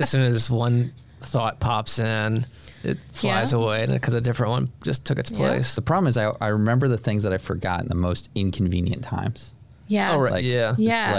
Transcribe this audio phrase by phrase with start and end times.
[0.00, 2.44] as soon as one thought pops in,
[2.82, 3.58] it flies Yeah.
[3.58, 5.36] away because a different one just took its Yeah.
[5.38, 5.74] place.
[5.74, 9.02] The problem is I, I remember the things that I forgot in the most inconvenient
[9.04, 9.52] times.
[9.86, 10.12] Yeah.
[10.14, 10.32] Oh, right.
[10.32, 10.74] Like, Yeah.
[10.78, 11.14] Yes.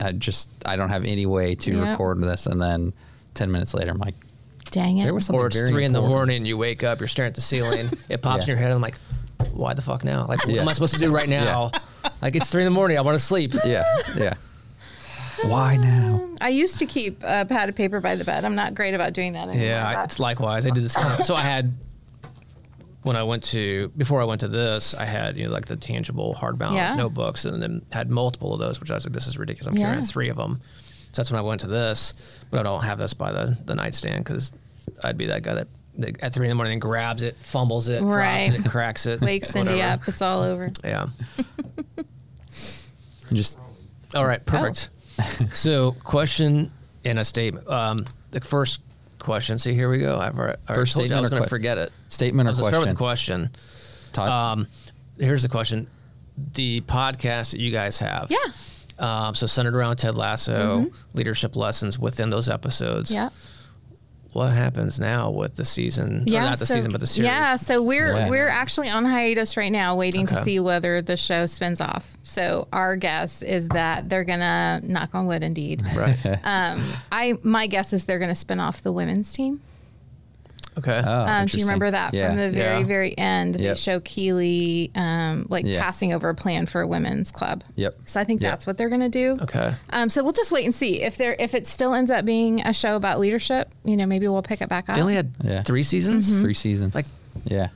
[0.00, 1.82] Like I just I don't have any way to Yep.
[1.88, 2.92] record this, and then
[3.34, 4.14] ten minutes later I'm like,
[4.72, 5.04] Dang it.
[5.04, 7.28] there was something Or it's very three in the morning, you wake up, you're staring
[7.28, 8.42] at the ceiling, it pops Yeah.
[8.42, 8.98] in your head, and I'm like,
[9.52, 10.26] why the fuck now?
[10.26, 11.70] Like, what am I supposed to do right now?
[12.20, 13.52] Like, it's three in the morning, I want to sleep.
[13.64, 13.84] Yeah,
[14.16, 14.34] yeah.
[15.44, 16.28] Why now?
[16.40, 18.44] I used to keep a pad of paper by the bed.
[18.44, 19.66] I'm not great about doing that anymore.
[19.66, 20.66] Yeah, I- it's likewise.
[20.66, 20.94] I did this.
[21.26, 21.72] so I had
[23.02, 25.76] when I went to before I went to this, I had you know like the
[25.76, 26.94] tangible hardbound Yeah.
[26.94, 29.68] notebooks, and then had multiple of those, which I was like, this is ridiculous.
[29.68, 29.86] I'm Yeah.
[29.88, 30.60] carrying three of them.
[31.12, 32.14] So that's when I went to this,
[32.50, 34.52] but I don't have this by the the nightstand because
[35.02, 35.68] I'd be that guy that.
[35.98, 38.54] that At three in the morning, grabs it, fumbles it, drops Right.
[38.54, 40.06] it, cracks it, wakes Cindy up.
[40.08, 40.70] It's all over.
[40.84, 41.06] Yeah.
[43.32, 43.58] Just
[44.14, 44.90] All right, perfect.
[44.91, 44.91] Oh.
[45.52, 46.72] so, question
[47.04, 47.68] and a statement.
[47.68, 48.80] Um, the first
[49.18, 49.58] question.
[49.58, 50.18] See, here we go.
[50.18, 51.92] I've already, I First told you I statement was or going to que- forget it.
[52.08, 53.50] statement I or was gonna start with the question.
[54.12, 54.28] Todd.
[54.28, 54.66] Um,
[55.18, 55.86] here's the question:
[56.54, 58.38] the podcast that you guys have, Yeah.
[58.98, 63.10] Um, so centered around Ted Lasso, leadership lessons within those episodes.
[63.10, 63.30] Yeah.
[64.32, 66.22] What happens now with the season?
[66.26, 67.26] Yeah, not the so- season, but the series.
[67.26, 68.30] Yeah, so we're Yeah.
[68.30, 72.16] we're actually on hiatus right now, waiting to see whether the show spins off.
[72.22, 75.82] So our guess is that they're gonna knock on wood, indeed.
[75.94, 76.16] Right.
[76.44, 79.60] Um, I my guess is they're gonna spin off the women's team.
[80.78, 81.02] Okay.
[81.04, 82.28] oh, Um, do you remember that yeah.
[82.28, 82.86] from the very Yeah.
[82.86, 83.56] very end?
[83.56, 83.76] They Yep.
[83.76, 85.82] show Keeley um, like Yeah.
[85.82, 87.62] passing over a plan for a women's club.
[87.76, 87.96] Yep.
[88.06, 88.50] So I think Yep.
[88.52, 89.38] that's what they're gonna do.
[89.42, 89.74] okay.
[89.90, 92.60] Um, so we'll just wait and see if there if it still ends up being
[92.62, 93.68] a show about leadership.
[93.84, 94.94] You know, maybe we'll pick it back up.
[94.96, 95.62] They only had Yeah.
[95.62, 96.30] three seasons.
[96.30, 96.40] Mm-hmm.
[96.42, 96.94] Three seasons.
[96.94, 97.06] Like-
[97.44, 97.68] yeah.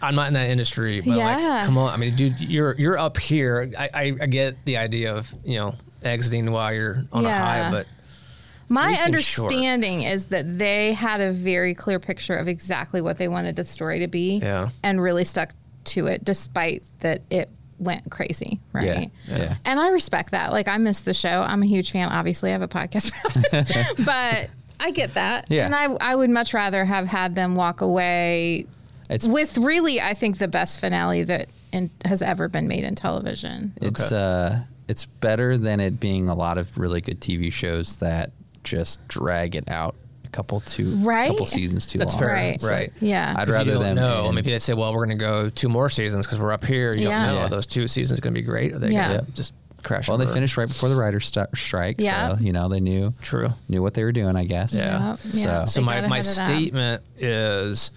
[0.00, 1.26] I'm not in that industry, but Yeah.
[1.36, 1.92] like, come on.
[1.92, 3.70] I mean, dude, you're you're up here.
[3.76, 7.68] I, I, I get the idea of you know exiting while you're on a high,
[7.70, 7.86] but
[8.68, 9.44] My three seems short.
[9.52, 13.64] understanding is that they had a very clear picture of exactly what they wanted the
[13.64, 14.70] story to be, Yeah.
[14.82, 15.50] and really stuck
[15.84, 17.48] to it, despite that it
[17.78, 19.10] went crazy, right?
[19.28, 19.36] Yeah.
[19.38, 19.56] Yeah.
[19.64, 20.52] And I respect that.
[20.52, 21.42] Like, I miss the show.
[21.42, 22.08] I'm a huge fan.
[22.08, 25.46] Obviously, I have a podcast about it, but I get that.
[25.48, 25.64] Yeah.
[25.64, 28.66] And I, I would much rather have had them walk away
[29.08, 32.94] It's with really, I think, the best finale that in, has ever been made in
[32.94, 33.72] television.
[33.80, 34.16] it's Okay.
[34.22, 34.58] uh
[34.88, 38.30] it's better than it being a lot of really good TV shows that
[38.64, 41.28] just drag it out a couple too Right?
[41.30, 42.20] couple seasons too That's long.
[42.22, 42.62] fair, Right.
[42.62, 42.92] right?
[43.00, 43.34] Yeah.
[43.36, 44.26] I'd rather you don't them know.
[44.26, 46.64] end- Maybe they say, well, we're going to go two more seasons because we're up
[46.64, 46.92] here.
[46.96, 47.26] You Yeah.
[47.26, 47.40] don't know.
[47.42, 47.48] Yeah.
[47.48, 48.72] Those two seasons going to be great.
[48.74, 49.08] Are they Yeah.
[49.14, 50.08] going to just crash?
[50.08, 50.34] Well, they over?
[50.34, 52.36] finished right before the writers' st- strike, Yeah.
[52.36, 53.54] so you know they knew True.
[53.68, 54.74] knew what they were doing, I guess.
[54.74, 55.10] Yeah.
[55.10, 55.18] Yep.
[55.32, 55.64] Yeah.
[55.64, 56.46] So They my, got my ahead of that.
[56.46, 57.90] statement is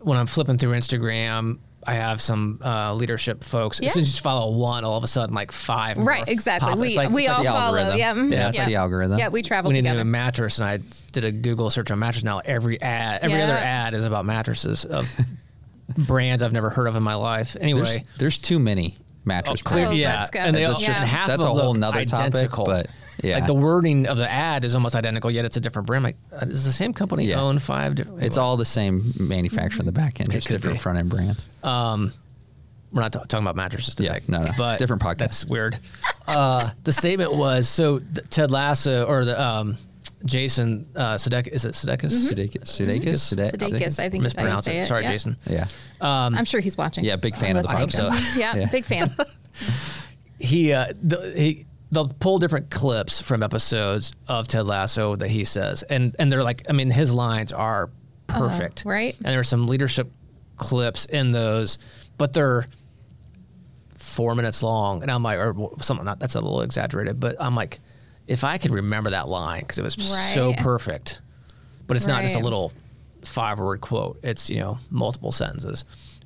[0.00, 3.80] when I'm flipping through Instagram, I have some uh, leadership folks.
[3.80, 3.88] Yeah.
[3.88, 5.96] As soon as you follow one, all of a sudden, like five.
[5.96, 6.70] more Right, exactly.
[6.70, 6.78] pop.
[6.78, 7.78] We It's like- we it's all the follow.
[7.78, 7.98] algorithm.
[7.98, 8.32] Yeah, mhm.
[8.32, 9.18] Yeah, it's the algorithm.
[9.18, 10.78] Yeah, we travel we need a mattress, and I
[11.12, 12.24] did a Google search on mattress.
[12.24, 13.44] Now every ad, every Yeah.
[13.44, 15.08] other ad is about mattresses of
[15.98, 17.56] brands I've never heard of in my life.
[17.60, 20.40] Anyway, There's there's too many mattress Oh, clear, Oh, yeah, that's good.
[20.42, 22.64] and they That's all, just- just half that's of a whole look nother topic, identical.
[22.66, 22.88] but,
[23.22, 23.36] yeah.
[23.38, 26.04] like the wording of the ad is almost identical, yet it's a different brand.
[26.04, 27.40] Like, uh, is the same company Yeah.
[27.40, 28.22] own five different?
[28.22, 30.82] It's all the same manufacturer in the back end, It just different be.
[30.82, 31.48] front end brands.
[31.62, 32.12] Um,
[32.92, 34.20] we're not ta- talking about mattresses today.
[34.28, 34.50] Yeah, no, no.
[34.56, 35.18] but Different podcast.
[35.18, 35.78] That's weird.
[36.28, 39.78] Uh, the statement was so th- Ted Lasso or the um,
[40.24, 41.48] Jason uh, Sudeikis.
[41.48, 42.12] Is it Sudeikis?
[42.12, 44.76] Sudeikis, Sudeikis, Sude- Sudeikis, I think is how Mispronounce it.
[44.76, 44.86] it.
[44.86, 45.10] Sorry, yeah.
[45.12, 45.36] Jason.
[45.46, 45.66] Yeah,
[46.00, 47.04] I'm sure he's watching.
[47.04, 48.06] Yeah, big fan Or of the listening.
[48.12, 48.36] podcast.
[48.38, 48.66] Yeah, Yeah.
[48.66, 49.10] big fan.
[50.40, 55.44] He uh, the, he they'll pull different clips from episodes of Ted Lasso that he
[55.44, 57.90] says, and and they're like, I mean, his lines are
[58.26, 59.14] perfect, right.
[59.24, 60.10] And there's some leadership
[60.56, 61.78] clips in those,
[62.18, 62.66] but they're
[63.96, 66.04] four minutes long, and I'm like, or something.
[66.04, 67.80] Not that's a little exaggerated, but I'm like,
[68.26, 71.20] if I could remember that line because it was so perfect,
[71.86, 72.72] but it's not just a little
[73.24, 74.18] five word quote.
[74.22, 75.84] It's you know multiple sentences,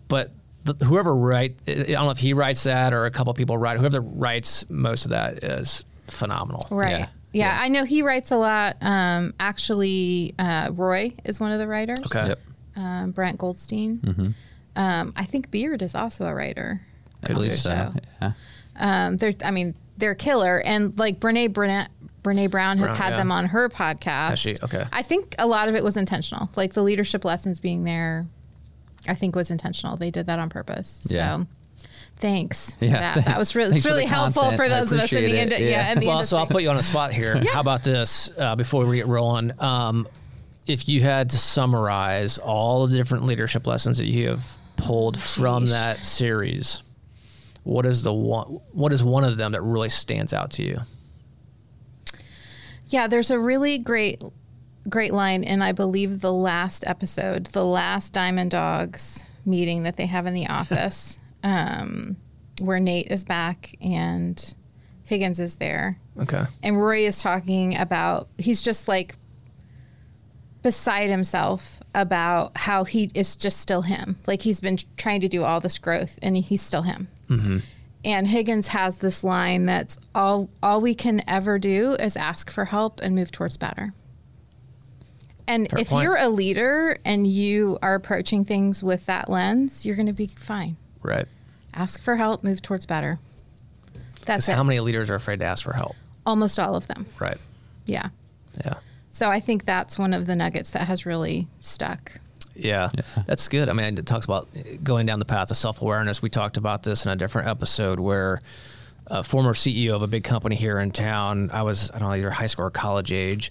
[0.09, 0.31] but.
[0.65, 3.79] The, whoever write, I don't know if he writes that or a couple people write.
[3.79, 6.67] Whoever writes most of that is phenomenal.
[6.71, 6.91] Right.
[6.91, 6.99] Yeah.
[6.99, 7.07] Yeah.
[7.33, 7.59] Yeah.
[7.63, 8.77] I know he writes a lot.
[8.83, 12.01] Um, actually, uh, Roy is one of the writers.
[12.07, 12.29] Okay.
[12.29, 12.41] yep.
[12.77, 14.35] Um, Brett Goldstein.
[14.77, 16.83] Um, I think Beard is also a writer.
[17.23, 17.93] I believe so.
[18.21, 18.33] Yeah.
[18.77, 20.61] Um, they're, I mean, they're killer.
[20.61, 21.89] And like Brene Brene,
[22.23, 23.17] Brene Brown has Brown, had yeah.
[23.19, 24.31] them on her podcast.
[24.31, 24.55] Has she?
[24.63, 24.85] Okay.
[24.93, 26.49] I think a lot of it was intentional.
[26.57, 28.27] Like the leadership lessons being there,
[29.07, 29.97] I think was intentional.
[29.97, 31.07] They did that on purpose.
[31.11, 31.41] Yeah.
[31.41, 31.47] So
[32.17, 32.77] thanks.
[32.81, 33.15] Yeah.
[33.15, 34.63] That, that was really, Thanks it's for really helpful content.
[34.63, 35.51] for those of us in the, it.
[35.51, 35.59] yeah.
[35.59, 35.93] Yeah.
[35.93, 37.43] in the Well, so I'll put you on a spot here.
[37.53, 39.53] How about this uh, before we get rolling?
[39.61, 40.09] Um,
[40.67, 45.67] if you had to summarize all the different leadership lessons that you have pulled from
[45.67, 46.83] that series,
[47.69, 48.61] what is the one?
[48.73, 50.81] What is one of them that really stands out to you?
[52.87, 54.25] Yeah, there's a really great
[54.89, 60.07] great line in I believe the last episode, the last Diamond Dogs meeting that they
[60.07, 62.17] have in the office, um,
[62.59, 64.55] where Nate is back and
[65.05, 65.99] Higgins is there.
[66.19, 66.45] Okay.
[66.63, 69.15] And Roy is talking about he's just like
[70.63, 74.17] beside himself about how he is just still him.
[74.27, 77.09] Like he's been trying to do all this growth and he's still him.
[77.29, 77.59] Mm-hmm.
[78.05, 82.65] And Higgins has this line that's all all we can ever do is ask for
[82.65, 83.93] help and move towards better.
[85.47, 86.05] And Fair if point.
[86.05, 90.27] you're a leader and you are approaching things with that lens, you're going to be
[90.27, 90.77] fine.
[91.03, 91.27] Right.
[91.75, 93.19] Ask for help, move towards better.
[94.27, 94.53] That's it.
[94.53, 95.97] how many leaders are afraid to ask for help?
[96.27, 97.07] Almost all of them.
[97.19, 97.39] Right.
[97.87, 98.11] Yeah.
[98.63, 98.75] Yeah.
[99.13, 102.21] So I think that's one of the nuggets that has really stuck.
[102.59, 102.91] Yeah,
[103.27, 103.69] that's good.
[103.69, 104.49] I mean, it talks about
[104.83, 106.21] going down the path of self awareness.
[106.21, 108.41] We talked about this in a different episode where
[109.07, 112.15] a former CEO of a big company here in town, I was, I don't know,
[112.15, 113.51] either high school or college age,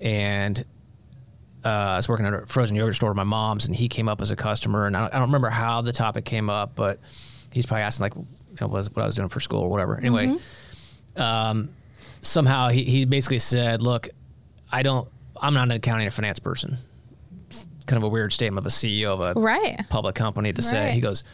[0.00, 0.64] and
[1.64, 4.08] uh, I was working at a frozen yogurt store with my mom's, and he came
[4.08, 4.86] up as a customer.
[4.86, 6.98] And I don't, I don't remember how the topic came up, but
[7.52, 8.26] he's probably asking, like, you
[8.60, 9.96] know, was what I was doing for school or whatever.
[9.96, 10.36] Anyway,
[11.16, 11.70] um,
[12.20, 14.08] somehow he, he basically said, Look,
[14.70, 15.08] I don't,
[15.40, 16.78] I'm not an accounting or finance person.
[17.82, 19.84] It's kind of a weird statement of a CEO of a Right.
[19.88, 20.92] public company to say.
[20.92, 21.24] He goes,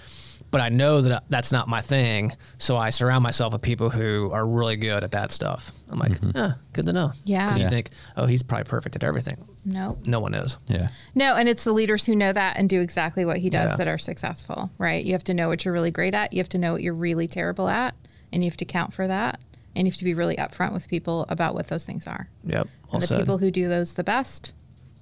[0.50, 2.32] but I know that that's not my thing.
[2.56, 5.72] So I surround myself with people who are really good at that stuff.
[5.90, 6.34] I'm like, mm-hmm.
[6.34, 7.12] yeah, good to know.
[7.24, 7.48] Yeah.
[7.50, 7.68] 'Cause you Yeah.
[7.68, 9.36] think, oh, he's probably perfect at everything.
[9.66, 9.98] No.
[10.06, 10.56] No one is.
[10.68, 10.88] Yeah.
[11.14, 13.76] No, and it's the leaders who know that and do exactly what he does Yeah.
[13.76, 15.04] that are successful, right?
[15.04, 16.32] You have to know what you're really great at.
[16.32, 17.94] You have to know what you're really terrible at,
[18.32, 19.38] and you have to count for that.
[19.76, 22.30] And you have to be really upfront with people about what those things are.
[22.46, 22.66] Yep.
[22.86, 23.18] Well and the said.
[23.20, 24.52] people who do those the best,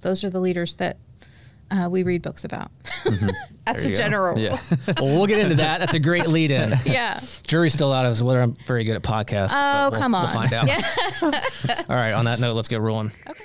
[0.01, 0.97] those are the leaders that
[1.71, 2.71] uh, we read books about.
[3.65, 3.95] That's a go.
[3.95, 4.39] general rule.
[4.43, 4.59] Yeah.
[4.99, 5.79] well, we'll get into that.
[5.79, 6.73] That's a great lead in.
[6.85, 7.19] Yeah.
[7.45, 9.51] Jury's still out as whether I'm very good at podcasts.
[9.53, 10.23] Oh, we'll- come on.
[10.23, 10.67] We'll find out.
[10.67, 11.83] Yeah.
[11.89, 12.13] All right.
[12.13, 13.11] On that note, let's get rolling.
[13.29, 13.43] Okay.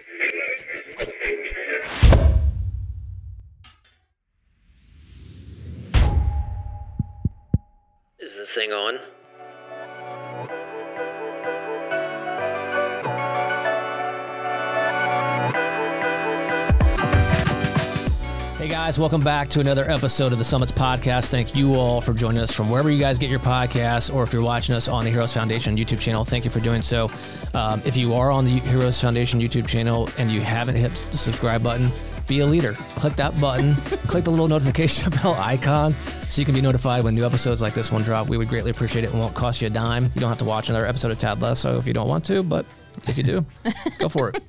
[8.19, 8.99] Is this thing on?
[18.63, 21.31] Hey guys, welcome back to another episode of the Summits Podcast.
[21.31, 24.33] Thank you all for joining us from wherever you guys get your podcasts, or if
[24.33, 27.11] you're watching us on the Heroes Foundation YouTube channel, thank you for doing so.
[27.55, 31.17] Um, if you are on the Heroes Foundation YouTube channel and you haven't hit the
[31.17, 31.91] subscribe button,
[32.29, 32.75] be a leader.
[32.95, 33.75] Click that button,
[34.07, 35.97] click the little notification bell icon
[36.31, 38.29] so you can be notified when new episodes like this one drop.
[38.29, 39.09] We would greatly appreciate it.
[39.09, 40.05] It won't cost you a dime.
[40.15, 42.45] You don't have to watch another episode of Ted Lasso if you don't want to,
[42.45, 42.65] but
[43.09, 43.45] if you do,
[43.99, 44.41] go for it.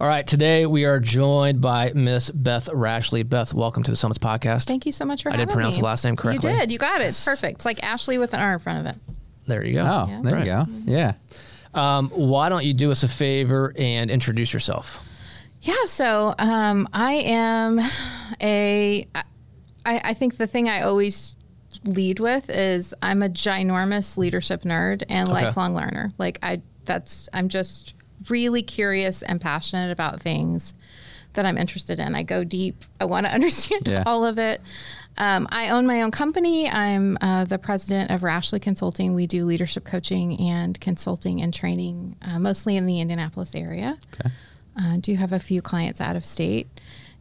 [0.00, 3.24] All right, today we are joined by Miss Beth Rashleigh.
[3.28, 4.66] Beth, welcome to the Summits Podcast.
[4.66, 5.80] Thank you so much for I did having pronounce me.
[5.80, 6.52] the last name correctly.
[6.52, 6.70] You did.
[6.72, 7.06] You got it.
[7.08, 7.56] It's perfect.
[7.56, 9.00] It's like Ashley with an R in front of it.
[9.48, 9.80] There you go.
[9.82, 10.20] Oh, Yeah.
[10.22, 10.46] there Right.
[10.46, 10.66] you go.
[10.84, 11.12] Yeah.
[11.74, 15.00] Um, why don't you do us a favor and introduce yourself?
[15.62, 17.80] Yeah, so um, I am
[18.40, 19.04] a.
[19.84, 21.34] I, I think the thing I always
[21.84, 25.44] lead with is I'm a ginormous leadership nerd and Okay.
[25.46, 26.10] lifelong learner.
[26.18, 27.94] Like I, that's I'm just
[28.28, 30.74] really curious and passionate about things
[31.34, 32.14] that I'm interested in.
[32.14, 32.84] I go deep.
[33.00, 34.02] I want to understand Yeah.
[34.06, 34.60] all of it.
[35.16, 36.68] Um, I own my own company.
[36.70, 39.14] I'm uh, the president of Rashleigh Consulting.
[39.14, 43.98] We do leadership coaching and consulting and training, uh, mostly in the Indianapolis area.
[44.14, 44.30] Okay.
[44.80, 46.68] Uh, do have a few clients out of state.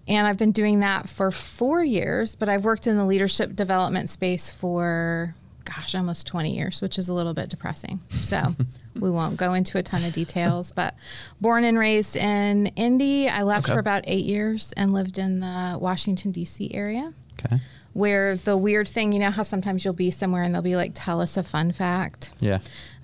[0.07, 4.09] And I've been doing that for four years, but I've worked in the leadership development
[4.09, 5.33] space for,
[5.75, 7.99] gosh, almost 20 years, which is a little bit depressing.
[8.09, 8.55] So
[8.99, 10.71] we won't go into a ton of details.
[10.71, 10.95] But
[11.41, 13.73] born and raised in Indy, I left Okay.
[13.73, 16.73] for about eight years and lived in the Washington, D.C.
[16.73, 17.57] area Okay.
[17.93, 20.91] where the weird thing, you know, how sometimes you'll be somewhere and they'll be like,
[20.95, 22.31] tell us a fun fact.
[22.39, 22.59] Yeah.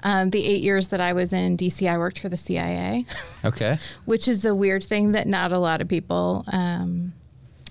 [0.05, 3.05] Um, the eight years that I was in DC, I worked for the CIA
[3.46, 3.77] Okay.
[4.05, 7.13] which is a weird thing that not a lot of people um,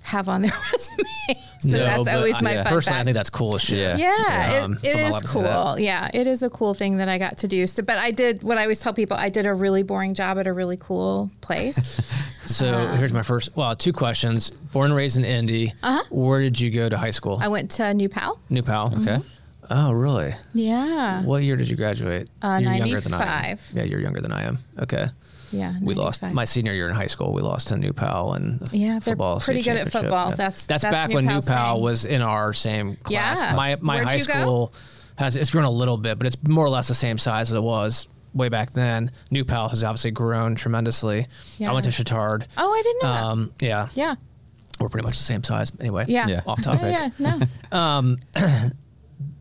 [0.03, 1.43] have on their resume.
[1.61, 2.63] so No, that's always I- my yeah.
[2.65, 3.99] fun Personally, I think that's cool as shit.
[3.99, 4.17] Yeah.
[4.19, 5.65] yeah, Um, it, it someone is love to see that.
[5.65, 5.79] cool.
[5.79, 7.67] Yeah, it is a cool thing that I got to do.
[7.67, 10.39] So, but I did what I always tell people: I did a really boring job
[10.39, 12.01] at a really cool place.
[12.45, 12.97] So Uh-huh.
[12.97, 14.51] here's my first, well, two questions.
[14.51, 15.73] Born and raised in Indy.
[15.81, 16.03] Uh-huh.
[16.11, 17.39] Where did you go to high school?
[17.41, 18.37] I went to New Pal.
[18.51, 18.93] New Pal.
[19.01, 19.19] Okay.
[19.71, 20.35] Oh, really?
[20.53, 22.29] Yeah, What year did you graduate?
[22.43, 23.23] Uh, you're younger than I am.
[23.23, 23.71] 95.
[23.75, 24.59] Yeah, you're younger than I am.
[24.81, 25.07] Okay.
[25.53, 25.75] Yeah.
[25.81, 27.33] We lost my senior year in high school.
[27.33, 30.31] We lost to New Pal and the Yeah, they're football pretty good at football.
[30.31, 30.35] Yeah.
[30.37, 31.83] That's- that's, that's back New when Pal's New Pal thing.
[31.85, 33.41] was in our same class.
[33.43, 33.55] Yeah.
[33.55, 34.33] My my Where'd high you go?
[34.41, 34.75] school
[35.17, 37.57] has it's grown a little bit, but it's more or less the same size as
[37.57, 39.11] it was way back then.
[39.31, 41.27] New Pal has obviously grown tremendously.
[41.59, 41.71] Yeah.
[41.71, 42.47] I went to Chittard.
[42.57, 43.13] Oh, I didn't know.
[43.13, 43.23] that.
[43.25, 44.15] Um, yeah, yeah,
[44.81, 45.71] we're pretty much the same size.
[45.81, 46.41] Anyway, yeah, Yeah.
[46.47, 46.81] off topic.
[46.93, 47.39] Yeah, yeah,
[47.73, 48.17] no.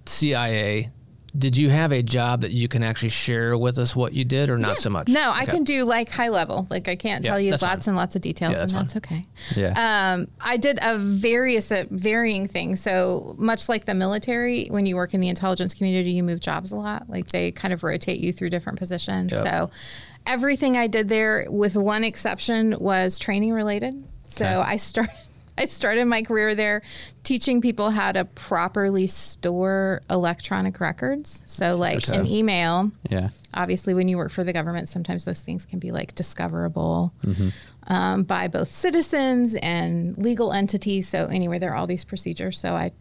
[0.05, 0.89] CIA
[1.37, 4.49] did you have a job that you can actually share with us what you did,
[4.49, 5.07] or not so much?
[5.07, 6.67] No, I can do like high level.
[6.69, 7.79] Like I can't Yeah, tell you lots fine.
[7.87, 9.25] and lots of details, Yeah, and that's that's okay.
[9.55, 10.13] Yeah.
[10.13, 12.81] Um, I did a various uh, varying things.
[12.81, 16.71] So much like the military, when you work in the intelligence community, you move jobs
[16.71, 17.09] a lot.
[17.09, 19.31] Like they kind of rotate you through different positions.
[19.31, 19.41] Yep.
[19.43, 19.69] So
[20.25, 23.93] everything I did there, with one exception, was training related.
[24.27, 24.53] So Okay.
[24.55, 25.11] I started.
[25.57, 26.81] I started my career there
[27.23, 31.43] teaching people how to properly store electronic records.
[31.45, 33.29] So, like an email, yeah.
[33.53, 37.49] obviously when you work for the government sometimes those things can be like discoverable Mm-hmm.
[37.93, 42.73] um, by both citizens and legal entities so anyway there are all these procedures so
[42.75, 42.91] i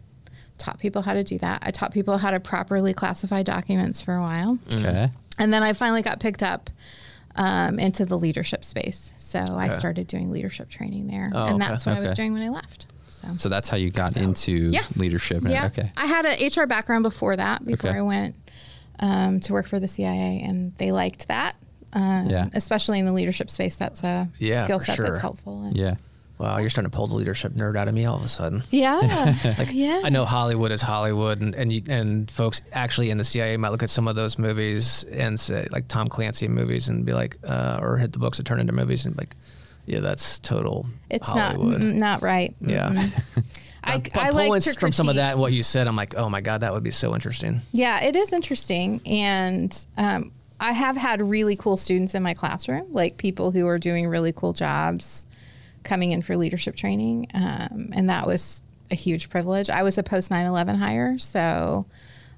[0.57, 4.15] taught people how to do that i taught people how to properly classify documents for
[4.15, 5.09] a while Okay.
[5.39, 6.69] and then i finally got picked up
[7.35, 11.71] um, into the leadership space so i started doing leadership training there Oh, and okay.
[11.71, 14.71] that's what i was doing when i left so So that's how you got into
[14.71, 14.81] Yeah.
[14.95, 15.43] leadership.
[15.45, 15.65] yeah.
[15.67, 15.91] Okay.
[15.95, 17.99] I had an HR background before that, before Okay.
[17.99, 18.35] I went
[18.99, 21.55] um, to work for the CIA, and they liked that.
[21.93, 22.49] Um, Yeah.
[22.53, 25.05] Especially in the leadership space, that's a Yeah, skill set sure.
[25.05, 25.61] that's helpful.
[25.65, 25.95] And Yeah.
[26.41, 28.63] Wow, you're starting to pull the leadership nerd out of me all of a sudden.
[28.71, 29.35] Yeah.
[29.71, 30.01] yeah.
[30.03, 33.69] I know Hollywood is Hollywood, and and, you, and folks actually in the CIA might
[33.69, 37.37] look at some of those movies and say like Tom Clancy movies and be like,
[37.43, 39.35] uh, or hit the books that turn into movies and be like,
[39.85, 41.79] yeah, that's total It's Hollywood.
[41.79, 42.55] not not right.
[42.59, 43.09] Yeah.
[43.83, 46.27] I, I pulling like to from some of that what you said, I'm like, oh
[46.27, 47.61] my god, that would be so interesting.
[47.71, 48.99] Yeah, it is interesting.
[49.05, 53.77] And um, I have had really cool students in my classroom, like people who are
[53.77, 55.27] doing really cool jobs
[55.83, 57.27] coming in for leadership training.
[57.33, 59.69] Um, and that was a huge privilege.
[59.69, 61.17] I was a post 9 11 hire.
[61.17, 61.85] So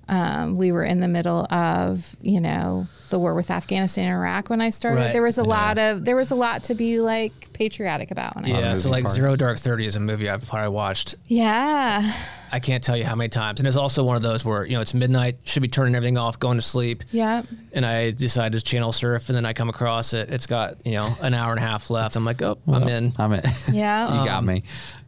[0.07, 4.49] um, we were in the middle of, you know, the war with Afghanistan and Iraq
[4.49, 4.99] when I started.
[4.99, 5.13] Right.
[5.13, 5.47] There was a Yeah.
[5.47, 8.77] lot of, there was a lot to be like patriotic about when I Yeah, started.
[8.81, 9.15] so like parts.
[9.15, 11.15] Zero Dark Thirty is a movie I've probably watched.
[11.27, 12.13] Yeah.
[12.51, 14.73] I can't tell you how many times, and it's also one of those where you
[14.75, 17.03] know it's midnight, should be turning everything off, going to sleep.
[17.11, 17.41] Yeah.
[17.71, 20.29] and I decided to channel surf, and then I come across it.
[20.29, 22.15] It's got you know an hour and a half left.
[22.15, 23.11] I'm like, oh, I'm in.
[23.17, 23.41] I'm in.
[23.71, 24.19] Yeah.
[24.19, 24.63] you got me.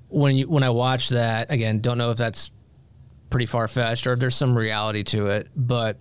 [0.10, 2.50] When you when I watch that again, don't know if that's
[3.36, 5.98] pretty far fetched or if there's some reality to it, but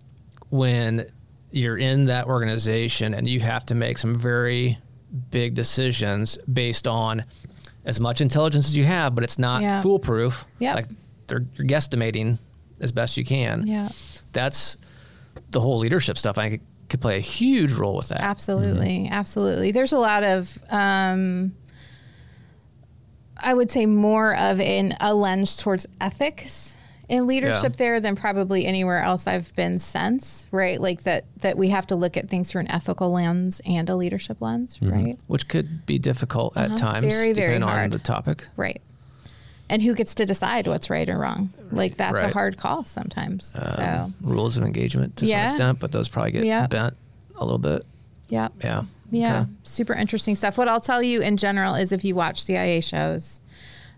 [0.51, 1.05] when
[1.51, 4.79] you're in that organization and you have to make some very
[5.33, 7.25] big decisions based on
[7.85, 9.83] as much intelligence as you have, but it's not Yeah.
[9.83, 10.45] foolproof.
[10.61, 10.75] Yep.
[10.77, 10.87] Like
[11.27, 12.39] they're you're guesstimating
[12.81, 13.67] as best you can.
[13.67, 13.89] Yeah.
[14.33, 14.77] That's
[15.51, 16.39] the whole leadership stuff.
[16.39, 18.21] I could play a huge role with that.
[18.21, 19.73] Absolutely, absolutely.
[19.73, 21.53] There's a lot of, um,
[23.37, 26.74] I would say, more of an a lens towards ethics
[27.09, 27.77] in leadership Yeah.
[27.77, 30.47] there than probably anywhere else I've been since.
[30.51, 33.89] Right, like that that we have to look at things through an ethical lens and
[33.91, 34.79] a leadership lens.
[34.81, 36.77] Right, which could be difficult at Uh-huh.
[36.77, 37.91] times, Very, very depending on hard.
[37.91, 38.49] the topic.
[38.57, 38.81] right.
[39.71, 41.51] And who gets to decide what's right or wrong?
[41.73, 43.55] Like that's a hard call sometimes.
[43.75, 45.49] so Um, rules of engagement to Yeah.
[45.49, 46.67] some extent, but those probably get Yeah.
[46.67, 46.95] bent
[47.37, 47.85] a little bit.
[48.29, 48.49] yeah.
[48.63, 48.83] Yeah.
[49.11, 49.51] Yeah, Okay.
[49.63, 50.59] super interesting stuff.
[50.59, 53.41] What I'll tell you in general is if you watch CIA shows,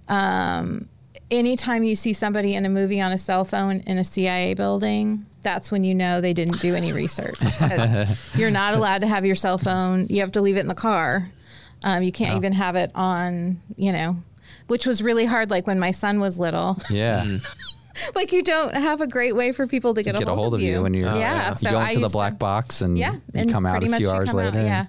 [0.09, 0.89] um,
[1.31, 5.27] anytime you see somebody in a movie on a cell phone in a CIA building,
[5.43, 7.37] that's when you know they didn't do any research.
[8.37, 10.07] You're not allowed to have your cell phone.
[10.09, 11.31] You have to leave it in the car.
[11.83, 14.17] Um, you can't even have it on, you know,
[14.67, 15.51] which was really hard.
[15.51, 17.39] Like when my son was little, Yeah.
[18.15, 20.61] Like you don't have a great way for people to get, Get a hold of
[20.61, 21.49] you when you're yeah.
[21.49, 23.89] you So go I the used to- black box and yeah, you come out a
[23.97, 24.67] few hours come out, later.
[24.67, 24.87] yeah.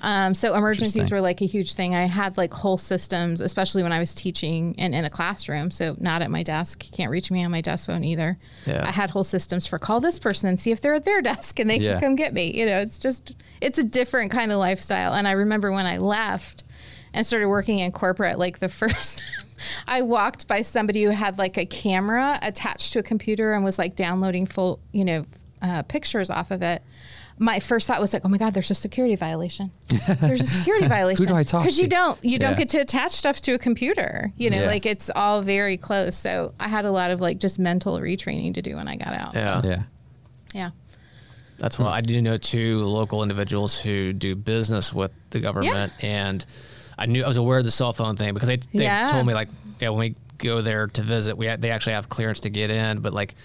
[0.00, 1.94] Um, so emergencies were like a huge thing.
[1.94, 5.70] I had like whole systems, especially when I was teaching and in a classroom.
[5.70, 6.84] So not at my desk.
[6.92, 8.38] Can't reach me on my desk phone either.
[8.66, 8.86] Yeah.
[8.86, 11.58] I had whole systems for call this person and see if they're at their desk
[11.58, 11.92] and they Yeah.
[11.92, 12.56] can come get me.
[12.56, 15.14] You know, it's just it's a different kind of lifestyle.
[15.14, 16.64] And I remember when I left
[17.12, 19.22] and started working in corporate, like the first
[19.88, 23.76] I walked by somebody who had like a camera attached to a computer and was
[23.78, 25.24] like downloading full, you know,
[25.62, 26.82] uh, pictures off of it.
[27.40, 29.70] My first thought was like, "Oh my God, there's a security violation.
[30.20, 32.78] There's a security violation." Who do I talk Because you don't, you don't get to
[32.78, 34.32] attach stuff to a computer.
[34.36, 34.66] You know, Yeah.
[34.66, 36.16] like it's all very close.
[36.16, 39.12] So I had a lot of like just mental retraining to do when I got
[39.14, 39.34] out.
[39.34, 39.62] Yeah.
[39.64, 39.82] Yeah.
[40.52, 40.70] Yeah.
[41.58, 46.44] That's why I do know two local individuals who do business with the government, and
[46.98, 49.08] I knew I was aware of the cell phone thing because they they Yeah.
[49.12, 49.48] told me like,
[49.80, 52.70] yeah, when we go there to visit, we ha- they actually have clearance to get
[52.70, 53.36] in, but like,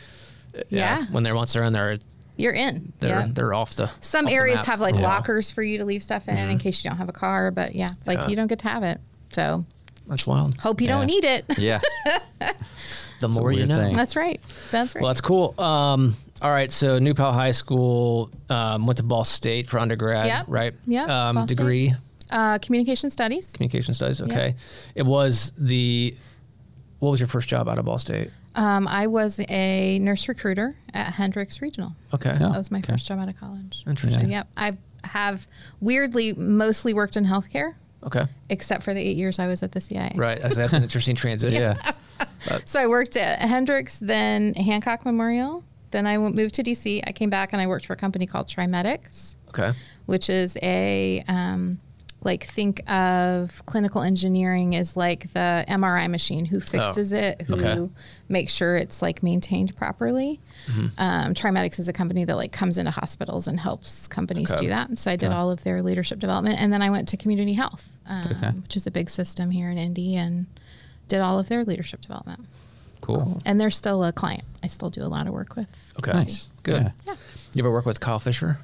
[0.69, 1.05] Yeah.
[1.11, 1.97] when they're once they're in there,
[2.37, 2.93] You're in.
[2.99, 3.27] they're yeah.
[3.31, 3.89] they're off the.
[4.01, 5.03] Some off the areas map have like a while.
[5.09, 7.51] lockers for you to leave stuff in in case you don't have a car.
[7.51, 8.27] But yeah, like Yeah.
[8.29, 8.99] you don't get to have it.
[9.31, 9.65] So
[10.07, 10.57] That's wild.
[10.59, 10.97] hope you Yeah.
[10.97, 11.45] don't need it.
[11.57, 11.79] Yeah.
[13.19, 13.75] The a more you know.
[13.77, 13.95] thing.
[13.95, 14.41] That's right.
[14.71, 15.01] That's right.
[15.01, 15.57] Well, that's cool.
[15.57, 20.25] Um, all right, so New Pal High School um, went to Ball State for undergrad,
[20.27, 20.45] Yep.
[20.49, 20.73] right?
[20.85, 21.29] Yeah.
[21.29, 21.57] Um, Ball State.
[21.57, 21.93] degree,
[22.31, 23.47] uh, communication studies.
[23.53, 24.21] communication studies.
[24.21, 24.55] Okay.
[24.95, 26.17] It was the.
[26.99, 28.29] What was your first job out of Ball State?
[28.55, 31.93] Um, I was a nurse recruiter at Hendricks Regional.
[32.13, 32.29] Okay.
[32.31, 32.37] Yeah.
[32.37, 32.93] That was my okay.
[32.93, 33.83] first job out of college.
[33.87, 34.29] Interesting.
[34.31, 34.47] Yep.
[34.57, 35.47] I have
[35.81, 38.25] weirdly mostly worked in healthcare, Okay.
[38.49, 40.13] except for the eight years I was at the CIA.
[40.15, 40.39] Right.
[40.41, 41.77] So that's an interesting transition.
[42.45, 42.59] Yeah.
[42.65, 45.63] So I worked at Hendricks, then Hancock Memorial.
[45.91, 47.01] Then I moved to DC.
[47.07, 49.71] I came back and I worked for a company called TriMedx, Okay.
[50.07, 51.79] which is a um,
[52.23, 57.93] like think of clinical engineering as like the MRI machine who fixes it, who okay.
[58.29, 60.39] makes sure it's like maintained properly.
[60.97, 64.61] Um, TriMedx is a company that like comes into hospitals and helps companies Okay.
[64.61, 64.97] do that.
[64.97, 67.89] So I did all of their leadership development, and then I went to Community Health,
[68.07, 68.49] um, Okay.
[68.49, 70.45] which is a big system here in Indy, and
[71.07, 72.45] did all of their leadership development.
[73.01, 73.37] Cool.
[73.45, 74.45] And they're still a client.
[74.63, 75.67] I still do a lot of work with.
[75.99, 76.13] Okay.
[76.13, 76.47] Nice.
[76.63, 76.83] Good.
[76.83, 76.91] Yeah.
[77.05, 77.15] Yeah.
[77.53, 78.59] You ever work with Kyle Fisher?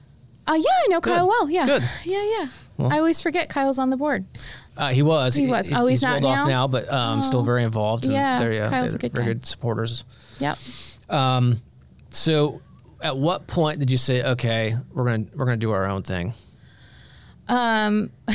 [0.49, 1.49] Uh, yeah, I know Kyle well.
[1.49, 1.65] Yeah.
[1.65, 1.83] Good.
[2.05, 2.47] Yeah, yeah.
[2.89, 4.25] I always forget Kyle's on the board.
[4.77, 5.35] Uh, he was.
[5.35, 5.69] He was.
[5.75, 6.47] Oh, he's not rolled off now?
[6.47, 7.43] now, but um, still Oh.
[7.43, 8.05] very involved.
[8.05, 9.33] Yeah, they're, yeah, Kyle's they're a good very guy.
[9.33, 10.05] good supporters.
[10.39, 10.57] Yep.
[11.09, 11.61] Um,
[12.11, 12.61] so,
[13.01, 16.33] at what point did you say, "Okay, we're gonna we're gonna do our own thing"?
[17.49, 18.11] Um,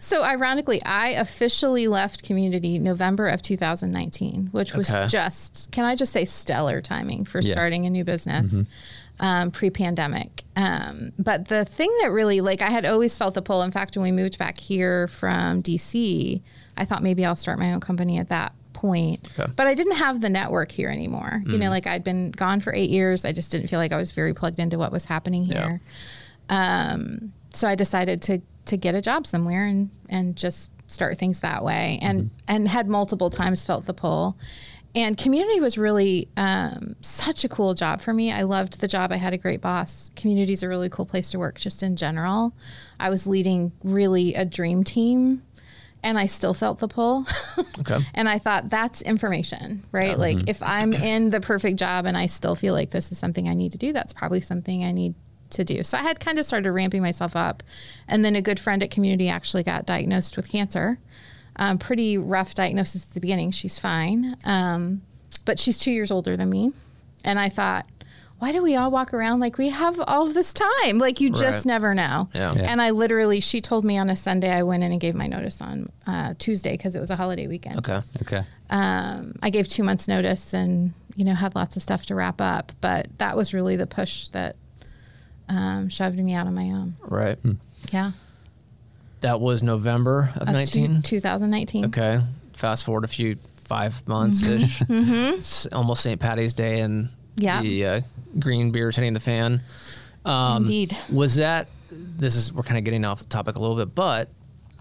[0.00, 5.06] so ironically, I officially left community November of 2019, which was Okay.
[5.08, 7.52] just, can I just say, stellar timing for Yeah.
[7.54, 8.62] starting a new business.
[9.20, 13.62] Um, pre-pandemic, um, but the thing that really, like, I had always felt the pull.
[13.62, 16.42] In fact, when we moved back here from DC,
[16.76, 19.26] I thought maybe I'll start my own company at that point.
[19.38, 19.50] Okay.
[19.56, 21.42] But I didn't have the network here anymore.
[21.46, 23.24] You know, like I'd been gone for eight years.
[23.24, 25.66] I just didn't feel like I was very plugged into what was happening Yeah.
[25.66, 25.80] here.
[26.48, 31.40] Um, so I decided to to get a job somewhere and and just start things
[31.40, 31.98] that way.
[32.02, 34.36] And and had multiple times felt the pull.
[34.94, 38.30] And community was really um, such a cool job for me.
[38.30, 39.10] I loved the job.
[39.10, 40.10] I had a great boss.
[40.16, 42.52] Community is a really cool place to work, just in general.
[43.00, 45.42] I was leading really a dream team,
[46.02, 47.26] and I still felt the pull.
[47.80, 47.98] Okay.
[48.14, 50.18] And I thought that's information, right?
[50.18, 53.48] Like if I'm in the perfect job and I still feel like this is something
[53.48, 55.14] I need to do, that's probably something I need
[55.50, 55.82] to do.
[55.82, 57.62] So I had kind of started ramping myself up.
[58.08, 60.98] And then a good friend at community actually got diagnosed with cancer.
[61.56, 63.50] Um, pretty rough diagnosis at the beginning.
[63.50, 64.36] She's fine.
[64.44, 65.02] Um,
[65.44, 66.72] but she's two years older than me.
[67.24, 67.86] And I thought,
[68.38, 70.98] why do we all walk around like we have all of this time?
[70.98, 71.66] Like you just Right.
[71.66, 72.28] never know.
[72.34, 72.54] Yeah.
[72.54, 72.62] Yeah.
[72.62, 75.26] And I literally, she told me on a Sunday, I went in and gave my
[75.28, 78.00] notice on uh, Tuesday because it was a holiday weekend Okay.
[78.22, 78.42] Okay.
[78.70, 82.40] um, I gave two months notice and you know had lots of stuff to wrap
[82.40, 82.72] up.
[82.80, 84.56] But that was really the push that
[85.48, 86.96] um, shoved me out on my own.
[87.02, 87.38] Right.
[87.92, 88.12] Yeah,
[89.22, 91.02] That was November of Of two- nineteen.
[91.02, 91.86] 2019.
[91.86, 92.20] Okay.
[92.52, 94.82] Fast forward a few five months ish.
[94.88, 96.20] It's almost St.
[96.20, 97.06] Patty's Day, and
[97.36, 97.42] Mm-hmm.
[97.44, 97.62] Yeah.
[97.62, 98.00] the uh,
[98.38, 99.62] green beer's hitting the fan.
[100.26, 100.96] Um, Indeed.
[101.10, 101.66] Was that?
[101.90, 104.28] This is we're kind of getting off the topic a little bit, but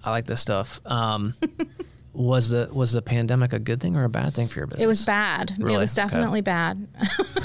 [0.03, 0.81] I like this stuff.
[0.85, 1.33] Um,
[2.13, 4.83] was the was the pandemic a good thing or a bad thing for your business?
[4.83, 5.53] It was bad.
[5.57, 5.75] Really?
[5.75, 6.07] It was Okay.
[6.09, 6.87] definitely bad.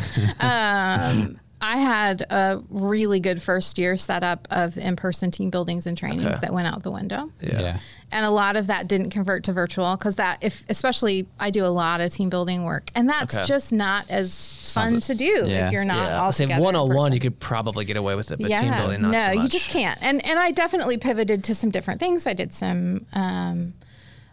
[0.40, 6.24] um, I had a really good first year setup of in-person team buildings and trainings
[6.26, 6.38] Okay.
[6.42, 7.30] that went out the window.
[7.40, 7.60] Yeah.
[7.60, 7.78] Yeah.
[8.12, 11.64] and a lot of that didn't convert to virtual because that if especially i do
[11.64, 13.44] a lot of team building work and that's Okay.
[13.46, 15.66] just not as fun to do Yeah.
[15.66, 16.20] if you're not Yeah.
[16.22, 18.60] all Say together one on one, you could probably get away with it, but yeah,
[18.60, 19.42] team building, not no, so much.
[19.42, 19.98] you just can't.
[20.02, 22.26] And and I definitely pivoted to some different things.
[22.28, 23.72] I did some um,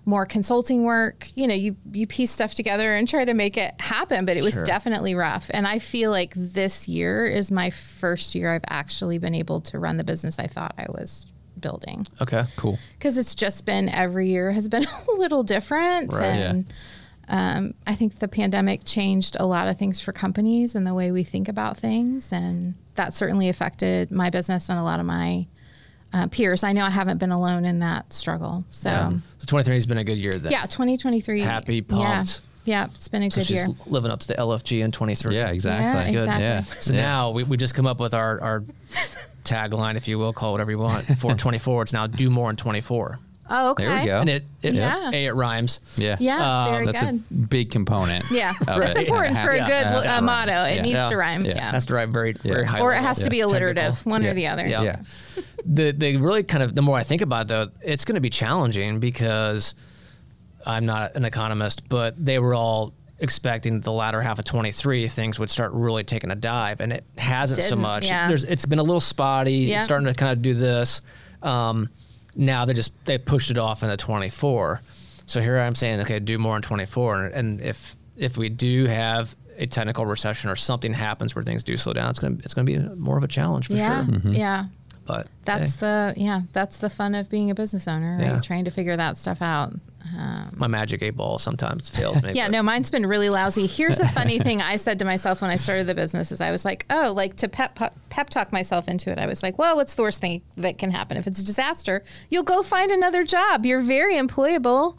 [0.06, 1.30] more consulting work.
[1.36, 4.44] You know, you you piece stuff together and try to make it happen, but it
[4.44, 4.64] was Sure.
[4.64, 5.50] definitely rough.
[5.54, 9.80] And I feel like this year is my first year I've actually been able to
[9.80, 11.28] run the business I thought I was
[11.60, 12.44] building Okay.
[12.58, 12.78] Cool.
[12.98, 16.40] because it's just been every year has been a little different Right.
[16.40, 16.50] Yeah.
[16.50, 16.74] and
[17.30, 21.12] um, i think the pandemic changed a lot of things for companies and the way
[21.12, 25.48] we think about things and that certainly affected my business and a lot of my
[26.14, 29.10] uh, peers i know i haven't been alone in that struggle so Yeah.
[29.12, 30.52] yeah, So 23 has been a good year then.
[30.52, 31.82] 2023 Happy, yeah
[32.16, 32.42] pumped.
[32.66, 35.36] yeah it's been a So good she's year living up to the LFG in 23.
[35.36, 35.84] Yeah, exactly.
[35.86, 36.14] Yeah, That's good.
[36.16, 36.44] exactly.
[36.44, 36.64] Yeah.
[36.82, 37.02] So Yeah.
[37.02, 38.64] now we, we just come up with our, our
[39.44, 41.84] tagline, if you will, call it whatever you want, for 24.
[41.84, 43.20] It's now do more in 24.
[43.56, 44.20] Oh okay There we go.
[44.22, 45.10] And it, it Yeah.
[45.14, 45.80] A, it rhymes.
[45.96, 46.18] Yeah.
[46.20, 48.26] yeah it's Um, very That's good a big component.
[48.32, 49.08] yeah of that's it.
[49.08, 50.26] important It for a has- good it has to uh, rhyme.
[50.26, 50.82] motto it Yeah.
[50.82, 51.10] needs Yeah.
[51.10, 51.56] to rhyme Yeah.
[51.56, 53.08] yeah, Has to rhyme very, very high or it level.
[53.08, 53.52] has to be Technical.
[53.52, 54.30] alliterative one Yeah.
[54.32, 54.82] or the other Yeah.
[54.82, 54.96] Yeah.
[55.66, 58.22] the the really kind of the more I think about it, though, it's going to
[58.22, 59.76] be challenging because
[60.66, 65.40] I'm not an economist, but they were all expecting the latter half of 23 things
[65.40, 68.06] would start really taking a dive, and it hasn't so Didn't, much.
[68.08, 68.28] yeah.
[68.28, 69.54] There's it's been a little spotty.
[69.54, 69.78] Yeah.
[69.78, 71.02] It's starting to kind of do this.
[71.42, 71.90] Um,
[72.36, 74.82] now they just they pushed it off into 24.
[75.26, 78.86] So here I'm saying, okay, do more in 24, and, and if if we do
[78.86, 82.54] have a technical recession or something happens where things do slow down, it's gonna it's
[82.54, 84.16] gonna be more of a challenge for yeah sure.
[84.32, 84.74] yeah mm-hmm.
[85.06, 85.86] But That's hey.
[85.86, 88.26] the yeah, that's the fun of being a business owner, right?
[88.28, 88.40] Yeah.
[88.40, 89.74] Trying to figure that stuff out.
[90.18, 92.32] Um, My magic eight ball sometimes fails me.
[92.34, 93.68] Yeah, but- no, mine's been really lousy.
[93.68, 96.52] Here's a funny thing I said to myself when I started the business is I
[96.52, 99.18] was like, oh, like to pep pep talk myself into it.
[99.18, 102.04] I was like, well, what's the worst thing that can happen if it's a disaster?
[102.30, 103.66] You'll go find another job.
[103.66, 104.98] You're very employable.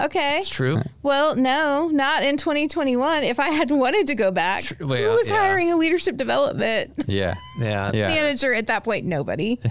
[0.00, 0.38] Okay.
[0.38, 0.82] It's true.
[1.02, 3.24] Well, no, not in 2021.
[3.24, 5.36] If I had wanted to go back, well, who was yeah.
[5.36, 7.34] hiring a leadership development Yeah.
[7.58, 7.88] Yeah.
[7.90, 8.08] it's- Yeah.
[8.22, 9.04] manager at that point?
[9.06, 9.60] Nobody.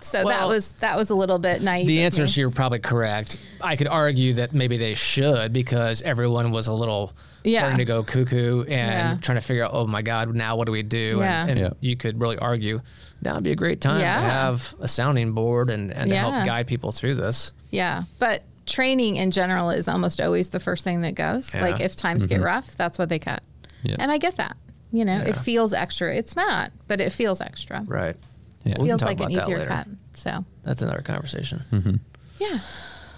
[0.00, 1.86] So that was that was a little bit naive.
[1.86, 2.24] The of answer me.
[2.26, 3.40] is you're probably correct.
[3.62, 7.60] I could argue that maybe they should because everyone was a little Yeah.
[7.60, 9.16] starting to go cuckoo and Yeah.
[9.22, 11.16] trying to figure out, oh my God, now what do we do?
[11.20, 11.40] Yeah.
[11.40, 11.70] And, and Yeah.
[11.80, 12.82] you could really argue
[13.22, 14.16] now would be a great time Yeah.
[14.16, 16.30] to have a sounding board and, and to Yeah.
[16.30, 17.52] help guide people through this.
[17.70, 21.54] Yeah, but training in general is almost always the first thing that goes.
[21.54, 21.62] Yeah.
[21.62, 23.42] Like if times get rough, that's what they cut.
[23.82, 23.96] Yeah.
[23.98, 24.56] And I get that.
[24.92, 26.14] You know, it feels extra.
[26.14, 27.82] It's not, but it feels extra.
[27.86, 28.16] Right.
[28.64, 28.72] Yeah.
[28.72, 29.68] We can Feels talk like an about that easier later.
[29.68, 29.86] cut.
[30.14, 32.00] So That's another conversation.
[32.38, 32.58] yeah,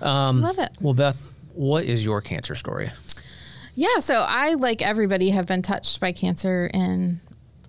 [0.01, 0.71] Um, love it.
[0.81, 2.91] Well, Beth, what is your cancer story?
[3.75, 7.21] Yeah, so I like everybody have been touched by cancer in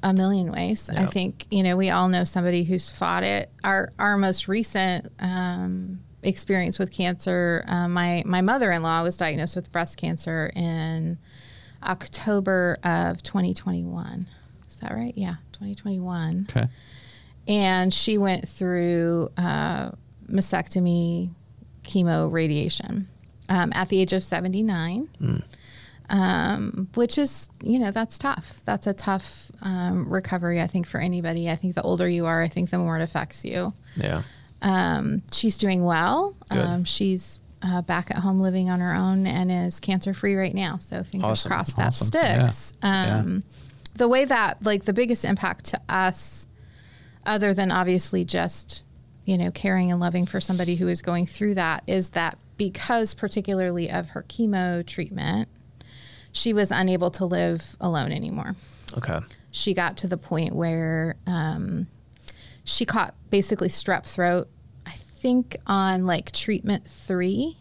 [0.01, 0.89] a million ways.
[0.89, 3.51] I think you know we all know somebody who's fought it.
[3.63, 9.17] Our our most recent um, experience with cancer, uh, my my mother in law was
[9.17, 11.17] diagnosed with breast cancer in
[11.83, 14.27] October of 2021.
[14.67, 15.13] Is that right?
[15.15, 16.67] Yeah, 2021 Okay.
[17.47, 19.91] and she went through uh,
[20.29, 21.29] mastectomy,
[21.83, 23.07] chemo, radiation
[23.49, 25.07] um, at the age of 79,
[26.09, 28.61] um, which is, you know, that's tough.
[28.65, 31.49] That's a tough um, recovery, I think, for anybody.
[31.49, 33.73] I think the older you are, I think the more it affects you.
[33.95, 34.23] Yeah.
[34.61, 36.35] Um, she's doing well.
[36.51, 40.53] Um, she's uh, back at home living on her own and is cancer free right
[40.53, 40.77] now.
[40.77, 41.49] So fingers Awesome.
[41.49, 42.07] crossed that Awesome.
[42.07, 42.73] Sticks.
[42.83, 43.17] Yeah.
[43.19, 43.43] Um,
[43.95, 46.45] The way that, like, the biggest impact to us,
[47.25, 48.83] other than obviously just,
[49.25, 53.13] you know, caring and loving for somebody who is going through that, is that because,
[53.15, 55.49] particularly of her chemo treatment,
[56.31, 58.55] she was unable to live alone anymore
[58.95, 59.19] Okay.
[59.51, 61.87] she got to the point where um,
[62.67, 64.49] she caught basically strep throat,
[64.85, 67.57] I think on like treatment three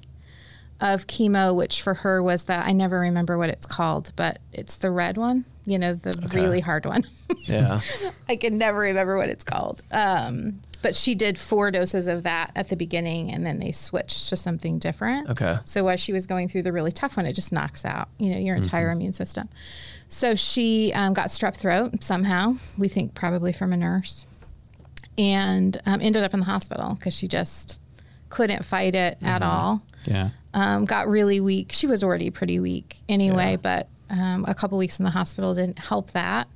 [0.80, 4.76] of chemo, which for her was that I never remember what it's called, but it's
[4.76, 7.06] the red one, you know, the really hard one.
[7.48, 7.78] Yeah.
[8.28, 9.80] I can never remember what it's called.
[9.92, 14.28] Um, but she did four doses of that at the beginning and then they switched
[14.30, 15.30] to something different.
[15.30, 15.56] Okay.
[15.64, 18.32] So as she was going through the really tough one, it just knocks out, you
[18.32, 19.48] know, your entire immune system.
[20.08, 22.56] So she um, got strep throat somehow.
[22.76, 24.26] We think probably from a nurse,
[25.18, 27.78] and um, ended up in the hospital because she just
[28.28, 29.82] couldn't fight it at all.
[30.04, 30.30] Yeah.
[30.54, 31.72] Um, got really weak.
[31.72, 33.56] She was already pretty weak anyway, Yeah.
[33.56, 36.48] but um, a couple weeks in the hospital didn't help that.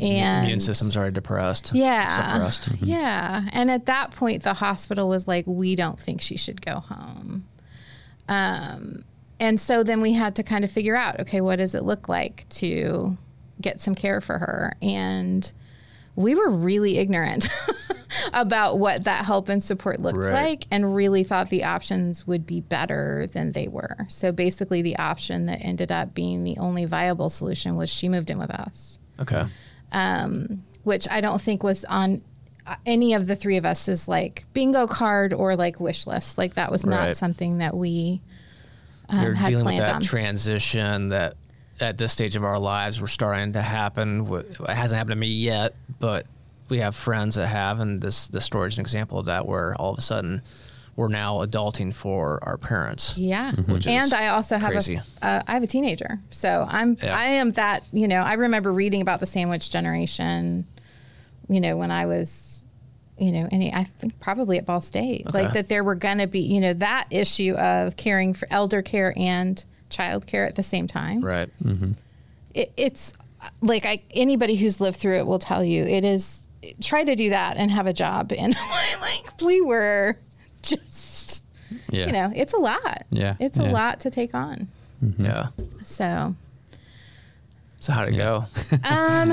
[0.00, 1.72] And Immune system's already depressed.
[1.74, 2.32] yeah.
[2.48, 2.68] Suppressed.
[2.82, 3.48] Yeah.
[3.52, 7.44] And at that point, the hospital was like, we don't think she should go home.
[8.28, 9.04] Um,
[9.40, 12.08] and so then we had to kind of figure out okay, what does it look
[12.08, 13.16] like to
[13.60, 14.74] get some care for her?
[14.82, 15.52] And
[16.16, 17.48] we were really ignorant
[18.32, 20.32] about what that help and support looked Right.
[20.32, 24.06] like and really thought the options would be better than they were.
[24.08, 28.30] So basically, the option that ended up being the only viable solution was she moved
[28.30, 29.44] in with us Okay.
[30.84, 32.22] which I don't think was on
[32.66, 36.38] uh, any of the three of us is like bingo card or like wish list.
[36.38, 38.22] Like that was not something that we
[39.10, 40.00] um, had dealing with planned that on.
[40.02, 41.34] transition that
[41.80, 44.26] at this stage of our lives we're starting to happen.
[44.32, 46.26] It hasn't happened to me yet, but
[46.68, 49.74] we have friends that have, and this the story is an example of that, where
[49.76, 50.42] all of a sudden
[50.96, 53.18] we're now adulting for our parents.
[53.18, 55.00] yeah, Which and I also have crazy.
[55.22, 57.16] a uh, I have a teenager, so I'm Yeah.
[57.16, 60.66] I am that you know I remember reading about the sandwich generation,
[61.48, 62.64] you know when I was,
[63.18, 66.26] you know, and I think probably at Ball State, like that there were going to
[66.28, 69.62] be you know that issue of caring for elder care and
[69.94, 71.20] child care at the same time.
[71.20, 71.48] Right.
[72.54, 73.14] it, it's
[73.60, 76.46] like I, anybody who's lived through it will tell you it is
[76.80, 78.54] try to do that and have a job and
[79.00, 80.16] like we were
[80.62, 81.42] just
[81.90, 82.06] Yeah.
[82.06, 84.68] you know it's a lot Yeah, it's a lot to take on
[85.18, 85.48] Yeah.
[85.82, 86.34] so
[87.80, 88.46] So how'd it go?
[88.72, 89.32] um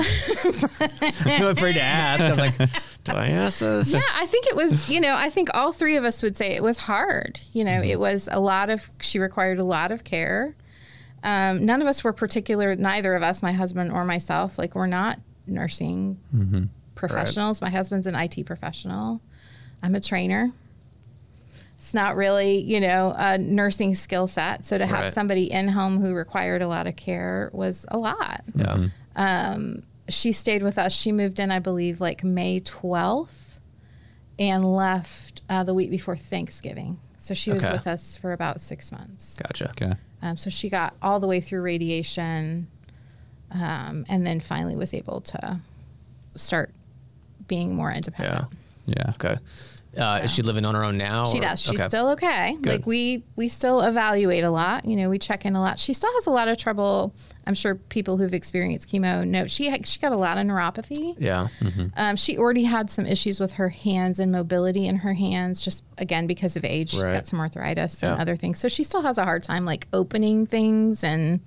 [1.24, 2.22] I'm afraid to ask.
[2.22, 2.54] I was like,
[3.04, 3.92] do I ask this?
[3.92, 6.52] yeah i think it was you know i think all three of us would say
[6.52, 7.40] it was hard.
[7.52, 8.00] You know it mm-hmm.
[8.00, 10.54] was a lot of she required a lot of care.
[11.24, 14.86] Um, none of us were particular neither of us my husband or myself like we're
[14.86, 16.64] not nursing mm-hmm.
[16.94, 17.60] professionals.
[17.60, 19.20] My husband's an it professional.
[19.82, 20.52] I'm a trainer.
[21.78, 24.64] It's not really you know a nursing skill set.
[24.64, 25.12] So to have Right.
[25.12, 28.42] somebody in home who required a lot of care was a lot.
[28.54, 28.86] Yeah.
[29.16, 30.92] Um, she stayed with us.
[30.94, 33.38] She moved in, I believe, like May 12th.
[34.38, 36.98] and left uh, the week before Thanksgiving.
[37.18, 37.72] So she was Okay.
[37.74, 39.38] with us for about six months.
[39.40, 39.70] Gotcha.
[39.70, 39.92] Okay.
[40.22, 42.66] Um, so she got all the way through radiation,
[43.50, 45.60] um, and then finally was able to
[46.34, 46.70] start
[47.46, 48.48] being more independent.
[48.86, 48.94] Yeah.
[48.96, 49.10] Yeah.
[49.14, 49.36] Okay.
[49.96, 51.26] Uh, Is she living on her own now?
[51.26, 51.60] She or- does.
[51.60, 51.86] She's okay.
[51.88, 52.56] still okay.
[52.60, 52.66] Good.
[52.72, 54.84] Like we we still evaluate a lot.
[54.86, 55.78] You know, we check in a lot.
[55.78, 57.14] She still has a lot of trouble.
[57.46, 61.16] I'm sure people who've experienced chemo know she had, she got a lot of neuropathy.
[61.18, 61.48] Yeah.
[61.96, 65.82] Um, she already had some issues with her hands and mobility in her hands, just
[65.98, 66.90] again because of age.
[66.92, 67.12] She's Right.
[67.12, 68.60] got some arthritis and other things.
[68.60, 71.40] So she still has a hard time like opening things and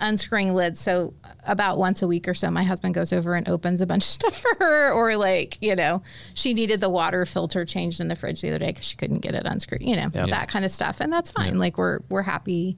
[0.00, 0.80] unscrewing lids.
[0.80, 1.14] So
[1.46, 4.08] about once a week or so, my husband goes over and opens a bunch of
[4.10, 6.02] stuff for her, or like you know,
[6.34, 9.20] she needed the water filter changed in the fridge the other day because she couldn't
[9.20, 9.82] get it unscrewed.
[9.82, 10.26] You know, Yeah.
[10.26, 11.58] that kind of stuff, and that's fine.
[11.58, 12.76] Like we're we're happy.